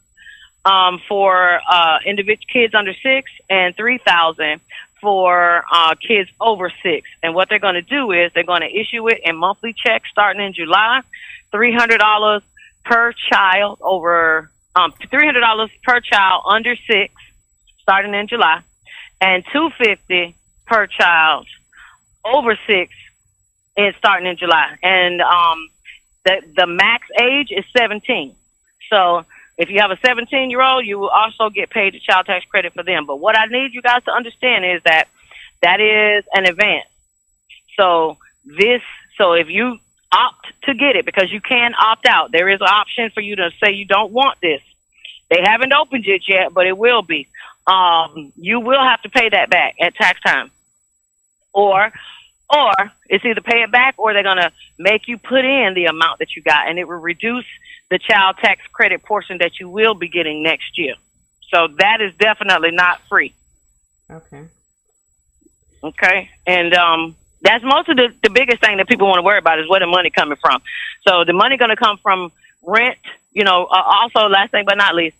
[0.63, 4.61] um, for uh, individual kids under six and three thousand
[5.01, 7.09] for uh, kids over six.
[7.21, 10.09] And what they're going to do is they're going to issue it in monthly checks
[10.09, 11.01] starting in July,
[11.51, 12.43] three hundred dollars
[12.85, 17.13] per child over um, three hundred dollars per child under six
[17.81, 18.61] starting in July,
[19.19, 20.35] and two fifty
[20.65, 21.47] per child
[22.23, 22.93] over six
[23.75, 24.77] and starting in July.
[24.81, 25.67] And um,
[26.25, 28.35] the the max age is 17.
[28.89, 29.25] So
[29.57, 32.45] if you have a 17 year old, you will also get paid the child tax
[32.45, 33.05] credit for them.
[33.05, 35.07] But what I need you guys to understand is that
[35.61, 36.87] that is an advance.
[37.77, 38.81] So this,
[39.17, 39.77] so if you
[40.11, 43.35] opt to get it, because you can opt out, there is an option for you
[43.37, 44.61] to say you don't want this.
[45.29, 47.27] They haven't opened it yet, but it will be.
[47.65, 50.51] Um, you will have to pay that back at tax time.
[51.53, 51.91] Or
[52.53, 55.85] or it's either pay it back or they're going to make you put in the
[55.85, 57.45] amount that you got and it will reduce
[57.89, 60.95] the child tax credit portion that you will be getting next year.
[61.49, 63.33] So that is definitely not free.
[64.09, 64.43] Okay.
[65.83, 66.29] Okay.
[66.45, 69.59] And um that's most of the, the biggest thing that people want to worry about
[69.59, 70.61] is where the money coming from.
[71.05, 72.31] So the money going to come from
[72.65, 72.97] rent,
[73.33, 75.17] you know, uh, also last thing but not least,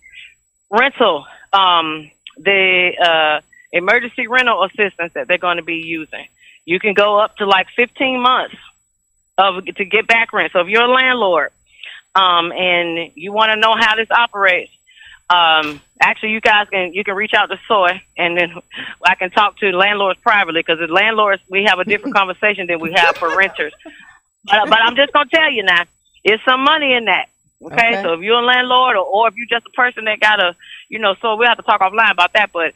[0.70, 3.40] rental, um, the uh,
[3.72, 6.26] emergency rental assistance that they're going to be using
[6.64, 8.56] you can go up to like 15 months
[9.36, 10.52] of to get back rent.
[10.52, 11.50] So if you're a landlord
[12.14, 14.70] um, and you want to know how this operates,
[15.30, 18.54] um, actually, you guys can you can reach out to Soy, and then
[19.04, 22.80] I can talk to landlords privately because as landlords we have a different conversation than
[22.80, 23.72] we have for renters.
[24.44, 25.84] But but I'm just gonna tell you now,
[26.22, 27.28] it's some money in that.
[27.62, 27.74] Okay?
[27.74, 30.38] okay, so if you're a landlord or, or if you're just a person that got
[30.38, 30.54] a,
[30.90, 32.50] you know, so we have to talk offline about that.
[32.52, 32.74] But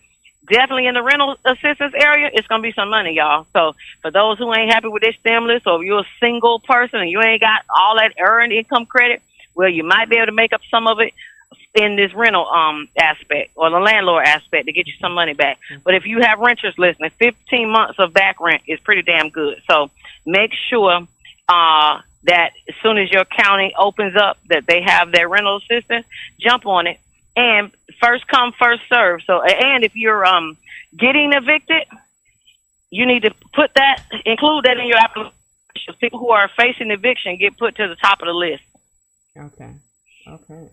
[0.49, 3.47] definitely in the rental assistance area, it's gonna be some money, y'all.
[3.53, 7.01] So for those who ain't happy with this stimulus, or if you're a single person
[7.01, 9.23] and you ain't got all that earned income credit,
[9.55, 11.13] well, you might be able to make up some of it
[11.75, 15.59] in this rental um aspect or the landlord aspect to get you some money back.
[15.85, 19.63] But if you have renters listening, 15 months of back rent is pretty damn good.
[19.67, 19.91] So
[20.27, 21.07] make sure
[21.49, 26.07] uh that as soon as your county opens up that they have their rental assistance,
[26.39, 26.99] jump on it
[27.39, 27.71] and
[28.03, 30.57] first come first serve so and if you're um
[30.97, 31.87] getting evicted
[32.91, 35.33] you need to put that include that in your application
[36.01, 38.63] people who are facing eviction get put to the top of the list
[39.39, 39.73] okay
[40.27, 40.69] okay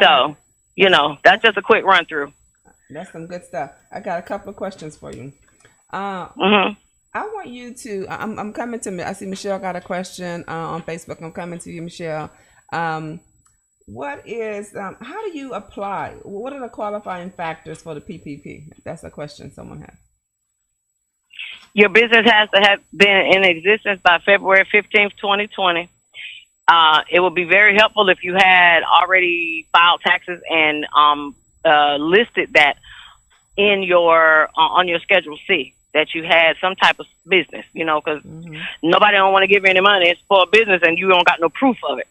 [0.00, 0.36] so
[0.74, 2.32] you know that's just a quick run through
[2.88, 5.32] that's some good stuff i got a couple of questions for you
[5.92, 6.72] uh mm-hmm.
[7.12, 8.06] I want you to.
[8.08, 8.90] I'm, I'm coming to.
[8.92, 9.02] Me.
[9.02, 11.20] I see Michelle got a question uh, on Facebook.
[11.20, 12.30] I'm coming to you, Michelle.
[12.72, 13.18] Um,
[13.86, 16.14] what is um, how do you apply?
[16.22, 18.72] What are the qualifying factors for the PPP?
[18.84, 19.96] That's a question someone has.
[21.72, 25.88] Your business has to have been in existence by February 15th, 2020.
[26.66, 31.96] Uh, it would be very helpful if you had already filed taxes and um, uh,
[31.96, 32.76] listed that
[33.56, 37.84] in your uh, on your Schedule C that you had some type of business, you
[37.84, 38.54] know, because mm-hmm.
[38.82, 40.08] nobody don't want to give you any money.
[40.08, 42.06] It's for a business, and you don't got no proof of it.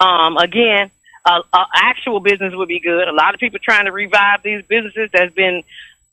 [0.00, 0.90] Um, again,
[1.24, 3.08] a, a actual business would be good.
[3.08, 5.62] A lot of people trying to revive these businesses that's been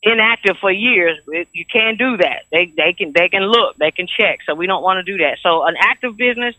[0.02, 1.18] inactive for years.
[1.52, 2.44] You can't do that.
[2.50, 4.40] They they can they can look, they can check.
[4.46, 5.38] So we don't want to do that.
[5.42, 6.54] So an active business,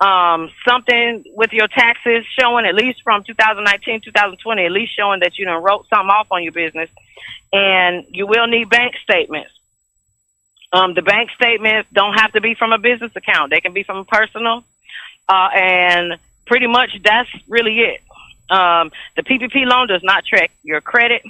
[0.00, 5.38] um, something with your taxes showing at least from 2019 2020, at least showing that
[5.38, 6.88] you done wrote something off on your business,
[7.52, 9.50] and you will need bank statements.
[10.72, 13.82] Um, the bank statements don't have to be from a business account; they can be
[13.82, 14.64] from a personal.
[15.28, 16.18] Uh, and
[16.50, 18.00] pretty much that's really it.
[18.50, 21.22] Um, the PPP loan does not track your credit.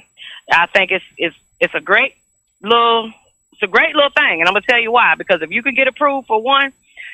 [0.50, 2.14] I think it's it's it's a great
[2.62, 3.12] little,
[3.52, 5.14] it's a great little thing, and I'm gonna tell you why.
[5.16, 6.72] Because if you can get approved for one,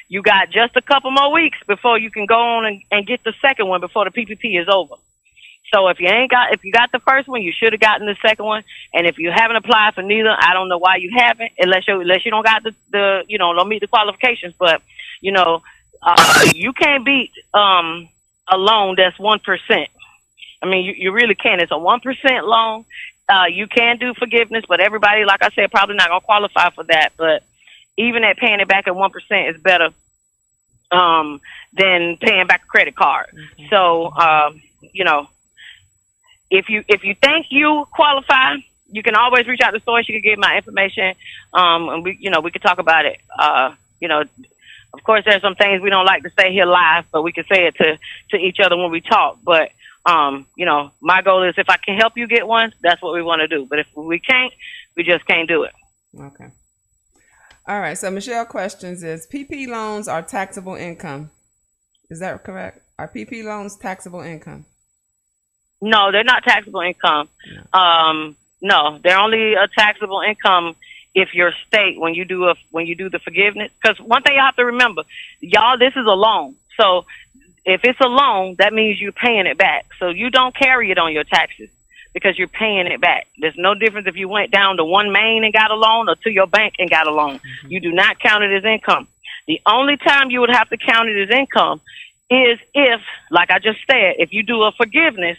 [0.08, 3.24] you got just a couple more weeks before you can go on and, and get
[3.24, 4.94] the second one before the PPP is over.
[5.74, 8.06] So if you ain't got, if you got the first one, you should have gotten
[8.06, 8.62] the second one.
[8.94, 12.00] And if you haven't applied for neither, I don't know why you haven't, unless you
[12.00, 14.54] unless you don't got the the you know don't meet the qualifications.
[14.56, 14.80] But
[15.20, 15.62] you know,
[16.02, 18.08] uh, you can't beat um
[18.48, 19.88] a loan that's one percent.
[20.62, 21.60] I mean, you, you really can't.
[21.60, 22.84] It's a one percent loan.
[23.28, 26.84] Uh, you can do forgiveness, but everybody, like I said, probably not gonna qualify for
[26.84, 27.10] that.
[27.16, 27.42] But
[27.96, 29.90] even at paying it back at one percent is better
[30.92, 31.40] um,
[31.72, 33.26] than paying back a credit card.
[33.70, 35.28] So, um, you know,
[36.50, 38.56] if you if you think you qualify,
[38.90, 40.02] you can always reach out to Soy.
[40.02, 41.14] She can give my information,
[41.52, 43.18] um, and we, you know, we could talk about it.
[43.36, 44.22] Uh, you know,
[44.96, 47.44] of course, there's some things we don't like to say here live, but we can
[47.44, 47.98] say it to
[48.30, 49.38] to each other when we talk.
[49.44, 49.70] But
[50.06, 53.14] um, you know, my goal is if I can help you get one, that's what
[53.14, 53.66] we want to do.
[53.68, 54.52] But if we can't,
[54.96, 55.72] we just can't do it.
[56.18, 56.46] Okay.
[57.68, 57.98] All right.
[57.98, 61.30] So Michelle questions is PP loans are taxable income.
[62.08, 62.80] Is that correct?
[62.98, 64.64] Are PP loans taxable income?
[65.82, 67.28] No, they're not taxable income.
[67.72, 70.76] Um, no, they're only a taxable income
[71.16, 73.72] if your state when you do a when you do the forgiveness.
[73.82, 75.02] Because one thing you have to remember,
[75.40, 76.54] y'all, this is a loan.
[76.78, 77.06] So
[77.64, 79.86] if it's a loan, that means you're paying it back.
[79.98, 81.70] So you don't carry it on your taxes
[82.12, 83.26] because you're paying it back.
[83.38, 86.30] There's no difference if you went down to OneMain and got a loan or to
[86.30, 87.38] your bank and got a loan.
[87.38, 87.70] Mm-hmm.
[87.70, 89.08] You do not count it as income.
[89.46, 91.80] The only time you would have to count it as income
[92.28, 93.00] is if,
[93.30, 95.38] like I just said, if you do a forgiveness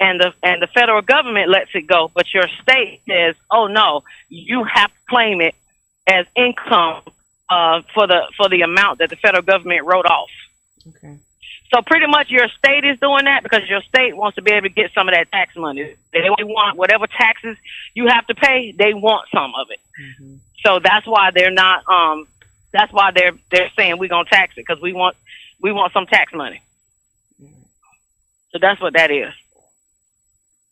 [0.00, 4.04] and the and the federal government lets it go, but your state says, "Oh no,
[4.28, 5.54] you have to claim it
[6.06, 7.02] as income
[7.48, 10.30] uh, for the for the amount that the federal government wrote off."
[10.88, 11.18] Okay.
[11.74, 14.68] So pretty much your state is doing that because your state wants to be able
[14.68, 15.94] to get some of that tax money.
[16.12, 17.56] They want whatever taxes
[17.94, 19.80] you have to pay, they want some of it.
[20.64, 21.88] So that's why they're not.
[21.88, 22.26] Um,
[22.72, 25.16] that's why they're they're saying we're gonna tax it because we want
[25.62, 26.60] we want some tax money.
[28.50, 29.32] So that's what that is.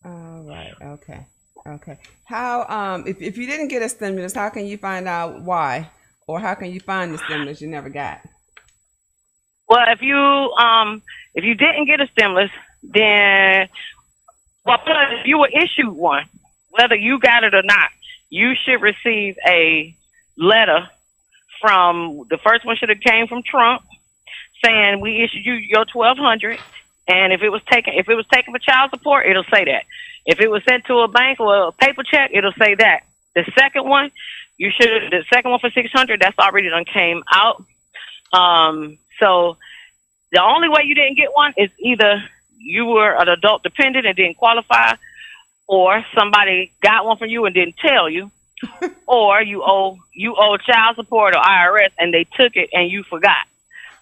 [0.04, 0.74] All right.
[0.82, 1.26] Okay.
[1.66, 1.98] Okay.
[2.24, 5.90] How um if if you didn't get a stimulus, how can you find out why,
[6.26, 8.20] or how can you find the stimulus you never got?
[9.68, 11.02] Well, if you um
[11.34, 12.50] if you didn't get a stimulus,
[12.82, 13.68] then
[14.64, 16.24] well, if you were issued one,
[16.70, 17.90] whether you got it or not,
[18.30, 19.94] you should receive a
[20.36, 20.88] letter
[21.60, 23.82] from the first one should have came from Trump
[24.64, 26.58] saying we issued you your twelve hundred,
[27.10, 29.84] and if it was taken if it was taken for child support, it'll say that.
[30.26, 33.00] If it was sent to a bank or a paper check, it'll say that.
[33.34, 34.10] The second one,
[34.58, 37.64] you should the second one for six hundred, that's already done came out.
[38.32, 39.56] Um, so
[40.30, 42.22] the only way you didn't get one is either
[42.58, 44.94] you were an adult dependent and didn't qualify,
[45.66, 48.30] or somebody got one from you and didn't tell you,
[49.08, 53.02] or you owe you owe child support or IRS and they took it and you
[53.02, 53.46] forgot.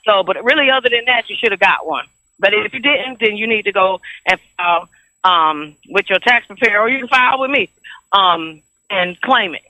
[0.05, 2.05] So, but really, other than that, you should have got one.
[2.39, 4.89] But if you didn't, then you need to go and file
[5.25, 7.69] um, with your tax preparer, or you can file with me
[8.13, 9.65] um, and claim it,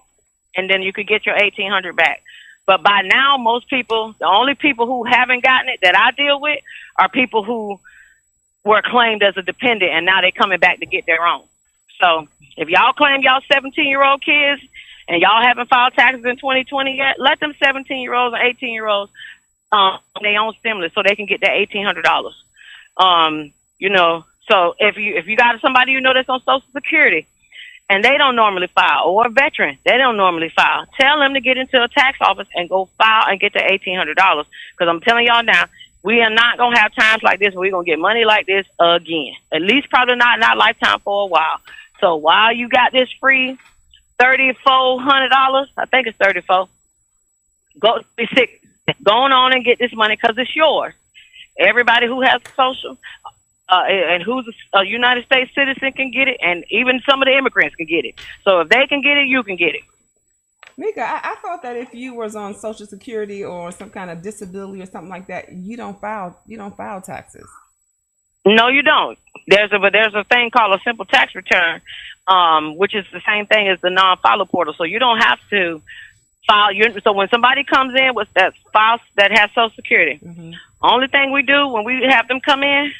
[0.56, 2.22] and then you could get your eighteen hundred back.
[2.66, 6.38] But by now, most people, the only people who haven't gotten it that I deal
[6.38, 6.60] with
[6.98, 7.80] are people who
[8.62, 11.44] were claimed as a dependent and now they're coming back to get their own.
[11.98, 14.60] So if y'all claim y'all 17 year old kids
[15.08, 18.72] and y'all haven't filed taxes in 2020 yet, let them 17 year olds and 18
[18.72, 19.10] year olds
[19.72, 22.32] um, their own stimulus so they can get that $1,800.
[22.98, 26.62] Um, you know, so if you if you got somebody you know that's on Social
[26.72, 27.26] Security
[27.90, 30.84] and they don't normally file, or a veteran, they don't normally file.
[30.98, 33.96] Tell them to get into a tax office and go file and get the eighteen
[33.96, 34.46] hundred dollars.
[34.72, 35.64] Because I'm telling y'all now,
[36.02, 38.66] we are not gonna have times like this where we're gonna get money like this
[38.78, 39.34] again.
[39.52, 41.60] At least probably not in our lifetime for a while.
[42.00, 43.58] So while you got this free
[44.18, 46.68] thirty four hundred dollars, I think it's thirty four.
[47.78, 48.62] Go be sick.
[49.02, 50.94] Go on and get this money because it's yours.
[51.58, 52.96] Everybody who has social
[53.68, 57.26] uh, and who's a, a United States citizen can get it, and even some of
[57.26, 58.14] the immigrants can get it.
[58.44, 59.82] So if they can get it, you can get it.
[60.76, 64.22] Mika, I, I thought that if you was on Social Security or some kind of
[64.22, 67.48] disability or something like that, you don't file you don't file taxes.
[68.46, 69.18] No, you don't.
[69.48, 71.82] There's a but there's a thing called a simple tax return,
[72.28, 74.72] um, which is the same thing as the non-filer portal.
[74.72, 75.82] So you don't have to
[76.48, 76.98] file your.
[77.00, 80.18] So when somebody comes in with that file that has Social Security,
[80.82, 82.92] only thing we do when we have them come in,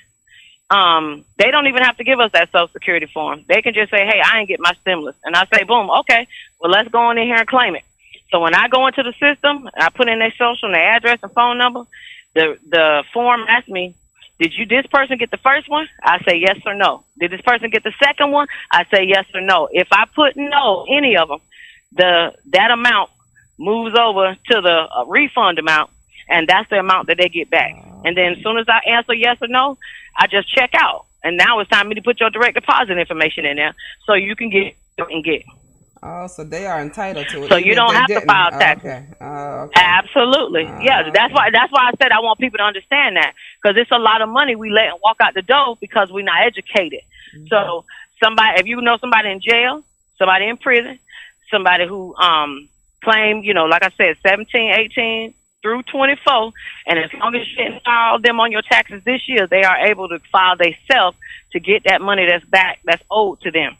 [0.70, 3.44] um, they don't even have to give us that Social Security form.
[3.48, 6.28] They can just say, "Hey, I ain't get my stimulus," and I say, "Boom, okay,
[6.60, 7.84] well let's go on in here and claim it."
[8.30, 11.18] So when I go into the system, I put in their social, and their address,
[11.22, 11.84] and phone number.
[12.34, 13.94] The the form asks me,
[14.38, 17.04] "Did you this person get the first one?" I say yes or no.
[17.18, 18.46] Did this person get the second one?
[18.70, 19.68] I say yes or no.
[19.72, 21.40] If I put no, any of them,
[21.92, 23.10] the that amount
[23.58, 25.90] moves over to the uh, refund amount,
[26.28, 27.72] and that's the amount that they get back.
[28.04, 29.76] And then as soon as I answer yes or no,
[30.16, 31.06] I just check out.
[31.24, 33.74] And now it's time for me to put your direct deposit information in there
[34.06, 35.42] so you can get and get.
[36.00, 37.48] Oh, so they are entitled to it.
[37.48, 38.28] So you don't have to didn't.
[38.28, 38.90] file Oh, taxes.
[38.90, 39.04] Okay.
[39.20, 39.26] Oh,
[39.64, 39.80] okay.
[39.80, 41.10] Absolutely, Ah, yeah.
[41.12, 41.50] That's why.
[41.50, 44.28] That's why I said I want people to understand that because it's a lot of
[44.28, 47.00] money we let walk out the door because we're not educated.
[47.34, 47.46] Mm-hmm.
[47.48, 47.84] So
[48.22, 49.82] somebody, if you know somebody in jail,
[50.18, 51.00] somebody in prison,
[51.50, 52.68] somebody who um
[53.02, 56.52] claim, you know, like I said, 17, 18 through 24,
[56.86, 59.86] and as long as you didn't file them on your taxes this year, they are
[59.86, 61.16] able to file themselves
[61.52, 63.76] to get that money that's back that's owed to them.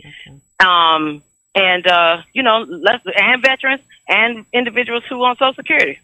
[0.00, 0.40] Okay.
[0.64, 1.22] Um,
[1.54, 5.98] and uh, you know, let's and veterans and individuals who on Social Security.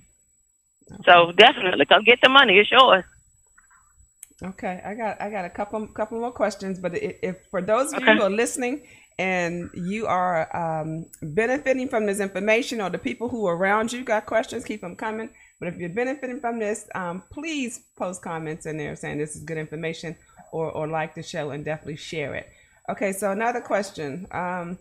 [1.04, 3.04] So definitely come get the money; it's yours.
[4.42, 7.92] Okay, I got I got a couple couple more questions, but if, if for those
[7.92, 8.82] of you who are listening
[9.18, 14.04] and you are um, benefiting from this information, or the people who are around you
[14.04, 15.30] got questions, keep them coming.
[15.58, 19.42] But if you're benefiting from this, um, please post comments in there saying this is
[19.42, 20.16] good information,
[20.52, 22.48] or or like the show and definitely share it.
[22.88, 24.78] Okay, so another question: um,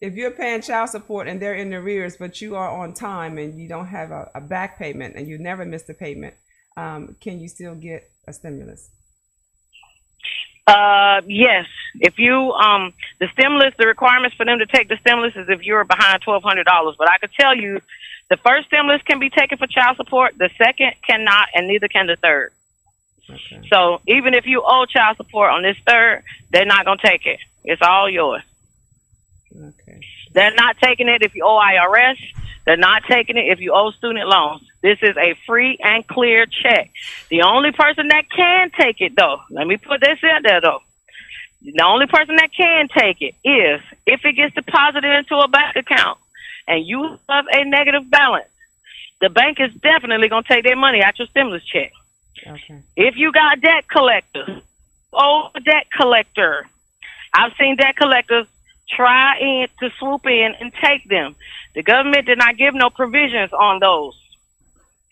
[0.00, 3.60] If you're paying child support and they're in arrears, but you are on time and
[3.60, 6.34] you don't have a, a back payment and you never missed a payment,
[6.78, 8.90] um, can you still get a stimulus?
[10.66, 11.66] Uh, yes.
[12.00, 15.62] If you um the stimulus, the requirements for them to take the stimulus is if
[15.62, 16.96] you're behind twelve hundred dollars.
[16.98, 17.80] But I could tell you,
[18.28, 20.36] the first stimulus can be taken for child support.
[20.36, 22.52] The second cannot, and neither can the third.
[23.28, 23.62] Okay.
[23.72, 27.40] So even if you owe child support on this third, they're not gonna take it.
[27.64, 28.42] It's all yours.
[29.56, 30.00] Okay.
[30.36, 32.18] They're not taking it if you owe IRS.
[32.66, 34.62] They're not taking it if you owe student loans.
[34.82, 36.90] This is a free and clear check.
[37.30, 40.80] The only person that can take it, though, let me put this in there, though.
[41.62, 45.74] The only person that can take it is if it gets deposited into a bank
[45.74, 46.18] account
[46.68, 48.50] and you have a negative balance.
[49.22, 51.92] The bank is definitely going to take their money out your stimulus check.
[52.46, 52.82] Okay.
[52.94, 54.60] If you got debt collectors,
[55.14, 56.68] oh, debt collector.
[57.32, 58.46] I've seen debt collectors
[58.88, 61.34] try in to swoop in and take them.
[61.74, 64.18] The government did not give no provisions on those.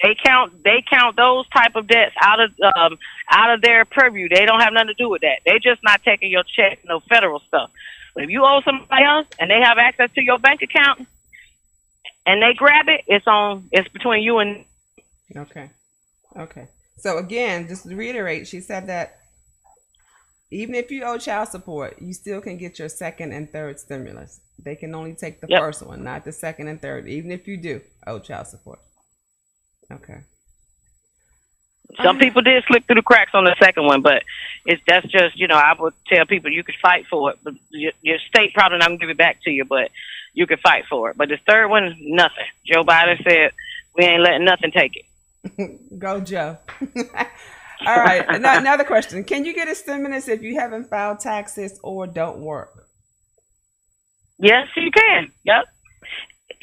[0.03, 2.99] They count they count those type of debts out of um,
[3.31, 4.29] out of their purview.
[4.29, 5.41] They don't have nothing to do with that.
[5.47, 7.70] They just not taking your check, no federal stuff.
[8.14, 11.07] But if you owe somebody else and they have access to your bank account
[12.27, 14.64] and they grab it, it's on it's between you and
[15.37, 15.70] Okay.
[16.37, 16.68] Okay.
[16.97, 19.18] So again, just to reiterate, she said that
[20.55, 24.41] even if you owe child support, you still can get your second and third stimulus.
[24.59, 25.61] They can only take the Yep.
[25.61, 28.79] first one, not the second and third, even if you do owe child support.
[29.91, 30.21] Okay.
[32.03, 34.23] Some people did slip through the cracks on the second one, but
[34.65, 37.55] it's that's just you know I would tell people you could fight for it, but
[37.71, 39.91] your, your state probably not gonna give it back to you, but
[40.33, 41.17] you could fight for it.
[41.17, 42.47] But the third one, is nothing.
[42.65, 43.53] Joe Biden said
[43.97, 45.05] we ain't letting nothing take it.
[45.99, 46.59] Go, Joe.
[47.87, 48.24] All right.
[48.41, 52.39] now another question: Can you get a stimulus if you haven't filed taxes or don't
[52.39, 52.89] work?
[54.39, 55.32] Yes, you can.
[55.45, 55.66] Yep.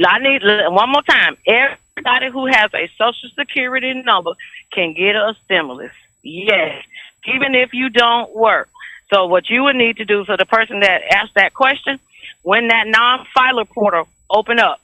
[0.05, 1.37] I need one more time.
[1.47, 4.31] Everybody who has a social security number
[4.73, 5.91] can get a stimulus.
[6.23, 6.83] Yes,
[7.27, 8.69] even if you don't work.
[9.13, 11.99] So what you would need to do for the person that asked that question,
[12.43, 14.79] when that non-filer portal open up,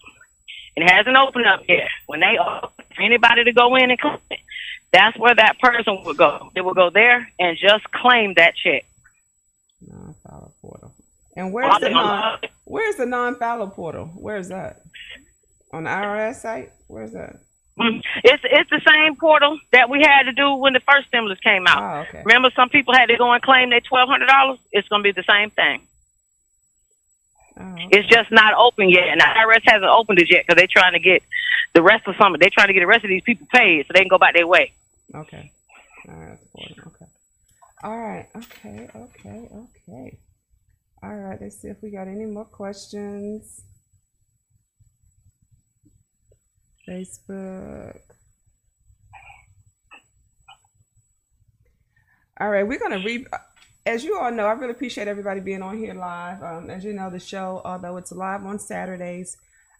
[0.76, 1.90] it hasn't opened up yet.
[2.08, 2.70] When they open
[3.00, 4.40] anybody to go in and claim it,
[4.92, 6.50] that's where that person would go.
[6.56, 8.86] They would go there and just claim that check.
[9.82, 10.94] Non-filer portal.
[11.36, 12.40] And where's the non?
[12.64, 14.12] Where's the non-filer portal?
[14.16, 14.82] Where's that?
[15.72, 16.72] On the IRS site?
[16.88, 17.36] Where's that?
[17.80, 21.40] Mm, It's it's the same portal that we had to do when the first stimulus
[21.42, 21.84] came out.
[21.98, 22.24] Oh, okay.
[22.26, 24.58] Remember, some people had to go and claim their twelve hundred dollars.
[24.72, 25.86] It's going to be the same thing.
[27.60, 27.88] Oh, okay.
[27.92, 30.94] It's just not open yet, and the IRS hasn't opened it yet because they're trying
[30.94, 31.22] to get
[31.74, 32.38] the rest of summer.
[32.38, 34.34] They're trying to get the rest of these people paid so they can go back
[34.34, 34.74] their way.
[35.16, 35.52] Okay.
[36.08, 36.76] IRS portal.
[36.88, 37.06] Okay.
[37.84, 38.28] All right.
[38.36, 38.90] Okay.
[38.96, 39.50] Okay.
[39.54, 40.20] Okay.
[41.04, 41.38] All right.
[41.40, 43.62] Let's see if we got any more questions.
[46.88, 48.00] Facebook.
[52.40, 53.26] All right, we're gonna re.
[53.86, 56.44] As you all know, I really appreciate everybody being on here live.
[56.44, 59.38] Um, as you know, the show, although it's live on Saturdays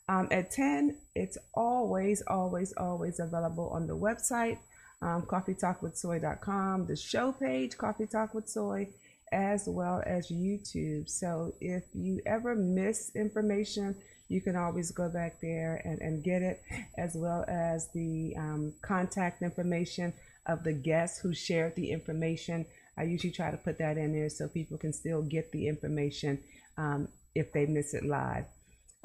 [0.10, 4.58] um, at 10, it's always, always, always available on the website,
[5.02, 8.88] um, coffeetalkwithsoy.com, the show page, Coffee Talk with Soy,
[9.34, 11.10] as well as YouTube.
[11.10, 13.96] So if you ever miss information,
[14.30, 16.62] you can always go back there and, and get it,
[16.98, 20.14] as well as the um, contact information
[20.46, 22.66] of the guests who shared the information.
[22.98, 26.42] I usually try to put that in there so people can still get the information
[26.78, 28.46] um, if they miss it live.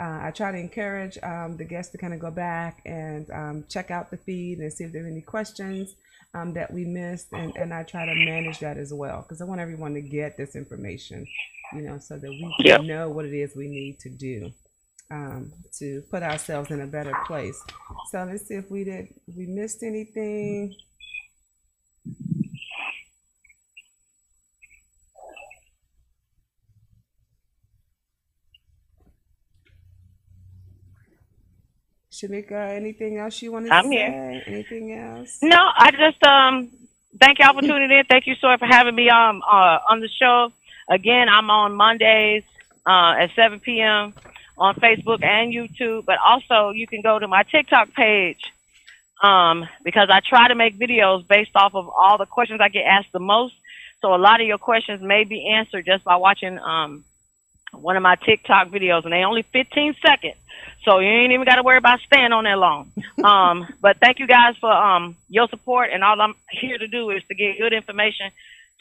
[0.03, 3.65] Uh, I try to encourage um, the guests to kind of go back and um,
[3.69, 5.95] check out the feed and see if there are any questions
[6.35, 9.45] um, that we missed, and, and I try to manage that as well because I
[9.45, 11.25] want everyone to get this information,
[11.75, 14.51] you know, so that we know what it is we need to do
[15.13, 17.63] um, to put ourselves in a better place.
[18.11, 20.75] So let's see if we did we missed anything.
[32.23, 33.91] Shamika, anything else you want to I'm say?
[33.91, 34.43] here.
[34.47, 35.39] Anything else?
[35.43, 36.69] No, I just um
[37.19, 38.05] thank y'all for tuning in.
[38.05, 40.53] Thank you, Soy, for having me um uh, on the show.
[40.89, 42.45] Again, I'm on Mondays
[42.87, 44.15] uh, at 7 p.m.
[44.59, 48.53] on Facebook and YouTube, but also you can go to my TikTok page
[49.23, 52.85] um, because I try to make videos based off of all the questions I get
[52.85, 53.55] asked the most.
[54.01, 57.05] So a lot of your questions may be answered just by watching um,
[57.73, 60.37] one of my TikTok videos, and they only 15 seconds.
[60.85, 62.93] So you ain't even got to worry about staying on there long.
[63.23, 67.11] Um, but thank you guys for um, your support, and all I'm here to do
[67.11, 68.33] is to get good information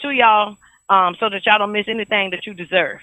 [0.01, 0.57] to y'all
[0.89, 3.01] um, so that y'all don't miss anything that you deserve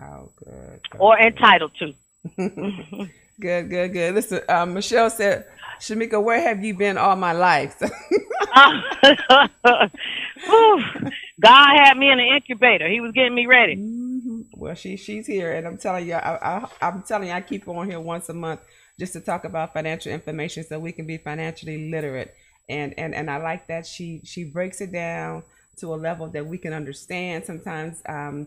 [0.00, 0.80] Oh, good.
[0.90, 1.26] good, or good.
[1.26, 1.94] entitled to.
[3.40, 4.14] Good, good, good.
[4.14, 5.44] Listen, um, Michelle said,
[5.80, 7.74] Shamika, where have you been all my life?
[10.46, 10.84] Whew.
[11.40, 12.88] God had me in an incubator.
[12.88, 13.76] He was getting me ready.
[13.76, 14.13] Mhm.
[14.64, 17.68] Well, she she's here, and I'm telling you, I, I I'm telling you, I keep
[17.68, 18.60] on here once a month
[18.98, 22.34] just to talk about financial information, so we can be financially literate.
[22.70, 25.42] And and and I like that she she breaks it down
[25.80, 27.44] to a level that we can understand.
[27.44, 28.46] Sometimes, um,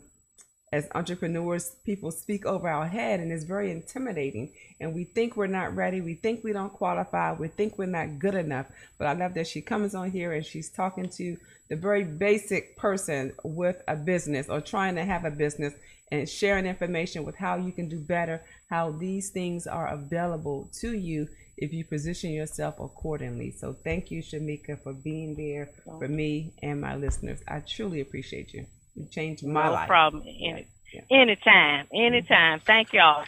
[0.73, 4.51] as entrepreneurs, people speak over our head, and it's very intimidating.
[4.79, 6.01] And we think we're not ready.
[6.01, 7.33] We think we don't qualify.
[7.33, 8.65] We think we're not good enough.
[8.97, 11.37] But I love that she comes on here and she's talking to
[11.69, 15.73] the very basic person with a business or trying to have a business
[16.11, 20.93] and sharing information with how you can do better, how these things are available to
[20.93, 21.27] you
[21.57, 23.51] if you position yourself accordingly.
[23.51, 27.39] So thank you, Shamika, for being there for me and my listeners.
[27.47, 28.65] I truly appreciate you.
[28.95, 29.87] You changed my no life.
[29.87, 30.23] problem.
[30.23, 31.01] Any, Yeah.
[31.11, 31.87] Anytime.
[31.93, 32.61] Anytime.
[32.65, 33.25] Thank y'all.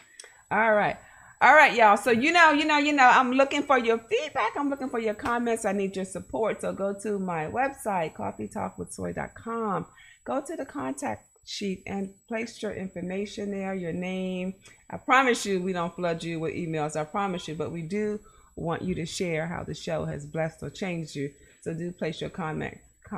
[0.51, 0.97] All right.
[1.41, 1.95] All right, y'all.
[1.97, 4.51] So you know, you know, you know, I'm looking for your feedback.
[4.57, 5.63] I'm looking for your comments.
[5.65, 6.61] I need your support.
[6.61, 9.85] So go to my website, coffeetalkwithsoy.com.
[10.25, 14.53] Go to the contact sheet and place your information there, your name.
[14.89, 16.95] I promise you we don't flood you with emails.
[16.95, 18.19] I promise you, but we do
[18.55, 21.31] want you to share how the show has blessed or changed you.
[21.61, 22.77] So do place your comment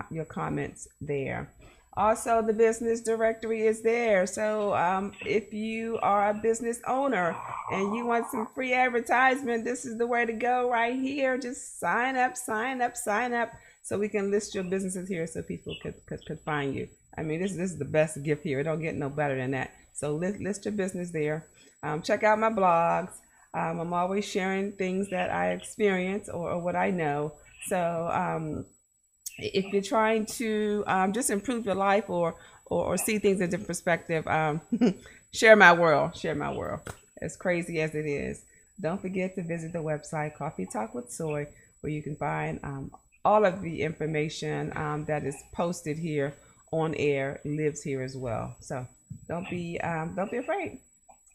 [0.10, 1.52] your comments there.
[1.98, 4.26] Also, the business directory is there.
[4.26, 7.36] So, um, if you are a business owner
[7.70, 11.38] and you want some free advertisement, this is the way to go right here.
[11.38, 13.52] Just sign up, sign up, sign up
[13.84, 16.88] so we can list your businesses here so people could, could, could find you.
[17.18, 18.60] I mean, this, this is the best gift here.
[18.60, 19.72] It don't get no better than that.
[19.94, 21.48] So, list, list your business there.
[21.84, 23.12] Um, check out my blogs.
[23.54, 27.34] Um, I'm always sharing things that I experience or, or what I know.
[27.68, 28.66] So, um,
[29.38, 32.36] if you're trying to um, just improve your life or,
[32.66, 34.62] or or see things in a different perspective, um,
[35.34, 36.16] share my world.
[36.16, 36.82] Share my world.
[37.22, 38.44] As crazy as it is,
[38.80, 41.48] don't forget to visit the website Coffee Talk with Soy,
[41.82, 42.92] where you can find um,
[43.24, 44.70] all of the information
[45.08, 46.34] that is posted here
[46.72, 48.56] on air lives here as well.
[48.60, 48.88] So
[49.28, 50.80] don't be um, don't be afraid.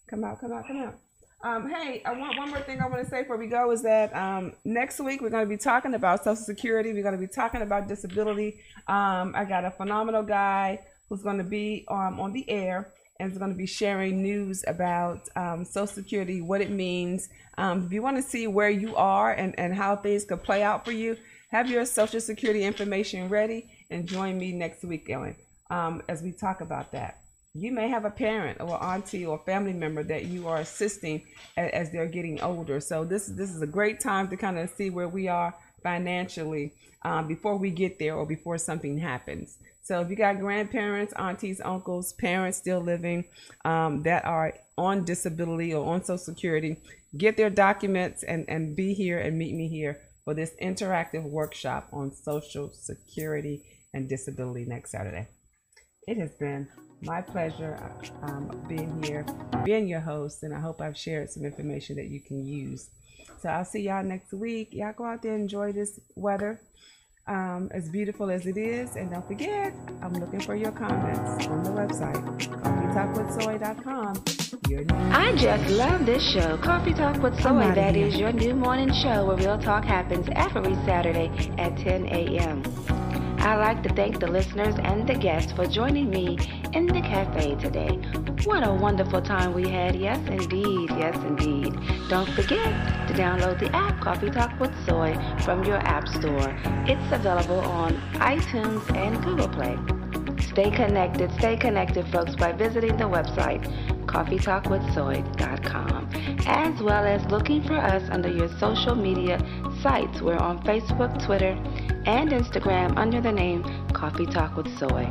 [0.09, 0.95] Come out, come out, come out.
[1.43, 3.83] Um, hey, I want one more thing I want to say before we go is
[3.83, 6.93] that um, next week we're going to be talking about Social Security.
[6.93, 8.61] We're going to be talking about disability.
[8.89, 13.31] Um, I got a phenomenal guy who's going to be um, on the air and
[13.31, 17.29] is going to be sharing news about um, Social Security, what it means.
[17.59, 20.63] Um, if you want to see where you are and, and how things could play
[20.63, 21.17] out for you,
[21.51, 25.37] have your Social Security information ready and join me next week, Ellen,
[25.71, 27.19] um, as we talk about that
[27.59, 31.23] you may have a parent or auntie or family member that you are assisting
[31.57, 32.81] as, as they're getting older.
[32.81, 36.73] So this this is a great time to kind of see where we are financially
[37.03, 39.59] um, before we get there or before something happens.
[39.83, 43.25] So if you got grandparents, aunties, uncles, parents still living
[43.65, 46.77] um, that are on disability or on Social Security,
[47.17, 51.89] get their documents and, and be here and meet me here for this interactive workshop
[51.93, 53.63] on Social Security
[53.97, 55.27] and disability next Saturday.
[56.07, 56.69] It has been
[57.03, 57.79] my pleasure
[58.23, 59.27] um, being here,
[59.65, 62.89] being your host, and I hope I've shared some information that you can use.
[63.41, 64.69] So I'll see y'all next week.
[64.73, 66.61] Y'all go out there and enjoy this weather,
[67.27, 68.97] um, as beautiful as it is.
[68.97, 72.23] And don't forget, I'm looking for your comments on the website,
[72.63, 74.23] coffeetalkwithsoy.com.
[75.13, 77.75] I just love this show, Coffee Talk with Soy.
[77.75, 82.63] That is your new morning show where real talk happens every Saturday at 10 a.m.
[83.47, 86.37] I'd like to thank the listeners and the guests for joining me
[86.73, 87.91] in the cafe today.
[88.43, 89.95] What a wonderful time we had.
[89.95, 90.91] Yes, indeed.
[90.91, 91.73] Yes, indeed.
[92.09, 95.15] Don't forget to download the app Coffee Talk with Soy
[95.45, 96.59] from your app store.
[96.89, 99.79] It's available on iTunes and Google Play.
[100.43, 103.63] Stay connected, stay connected, folks, by visiting the website
[104.07, 106.09] coffeetalkwithsoy.com,
[106.47, 109.39] as well as looking for us under your social media
[109.87, 110.21] sites.
[110.21, 111.53] We're on Facebook, Twitter,
[112.07, 115.09] and Instagram under the name Coffee Talk with Soy.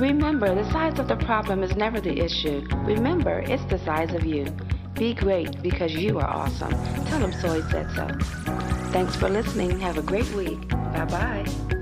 [0.00, 2.66] Remember, the size of the problem is never the issue.
[2.86, 4.46] Remember, it's the size of you.
[4.94, 6.70] Be great because you are awesome.
[7.08, 8.06] Tell them Soy said so.
[8.90, 9.78] Thanks for listening.
[9.80, 10.66] Have a great week.
[10.70, 11.77] Bye bye.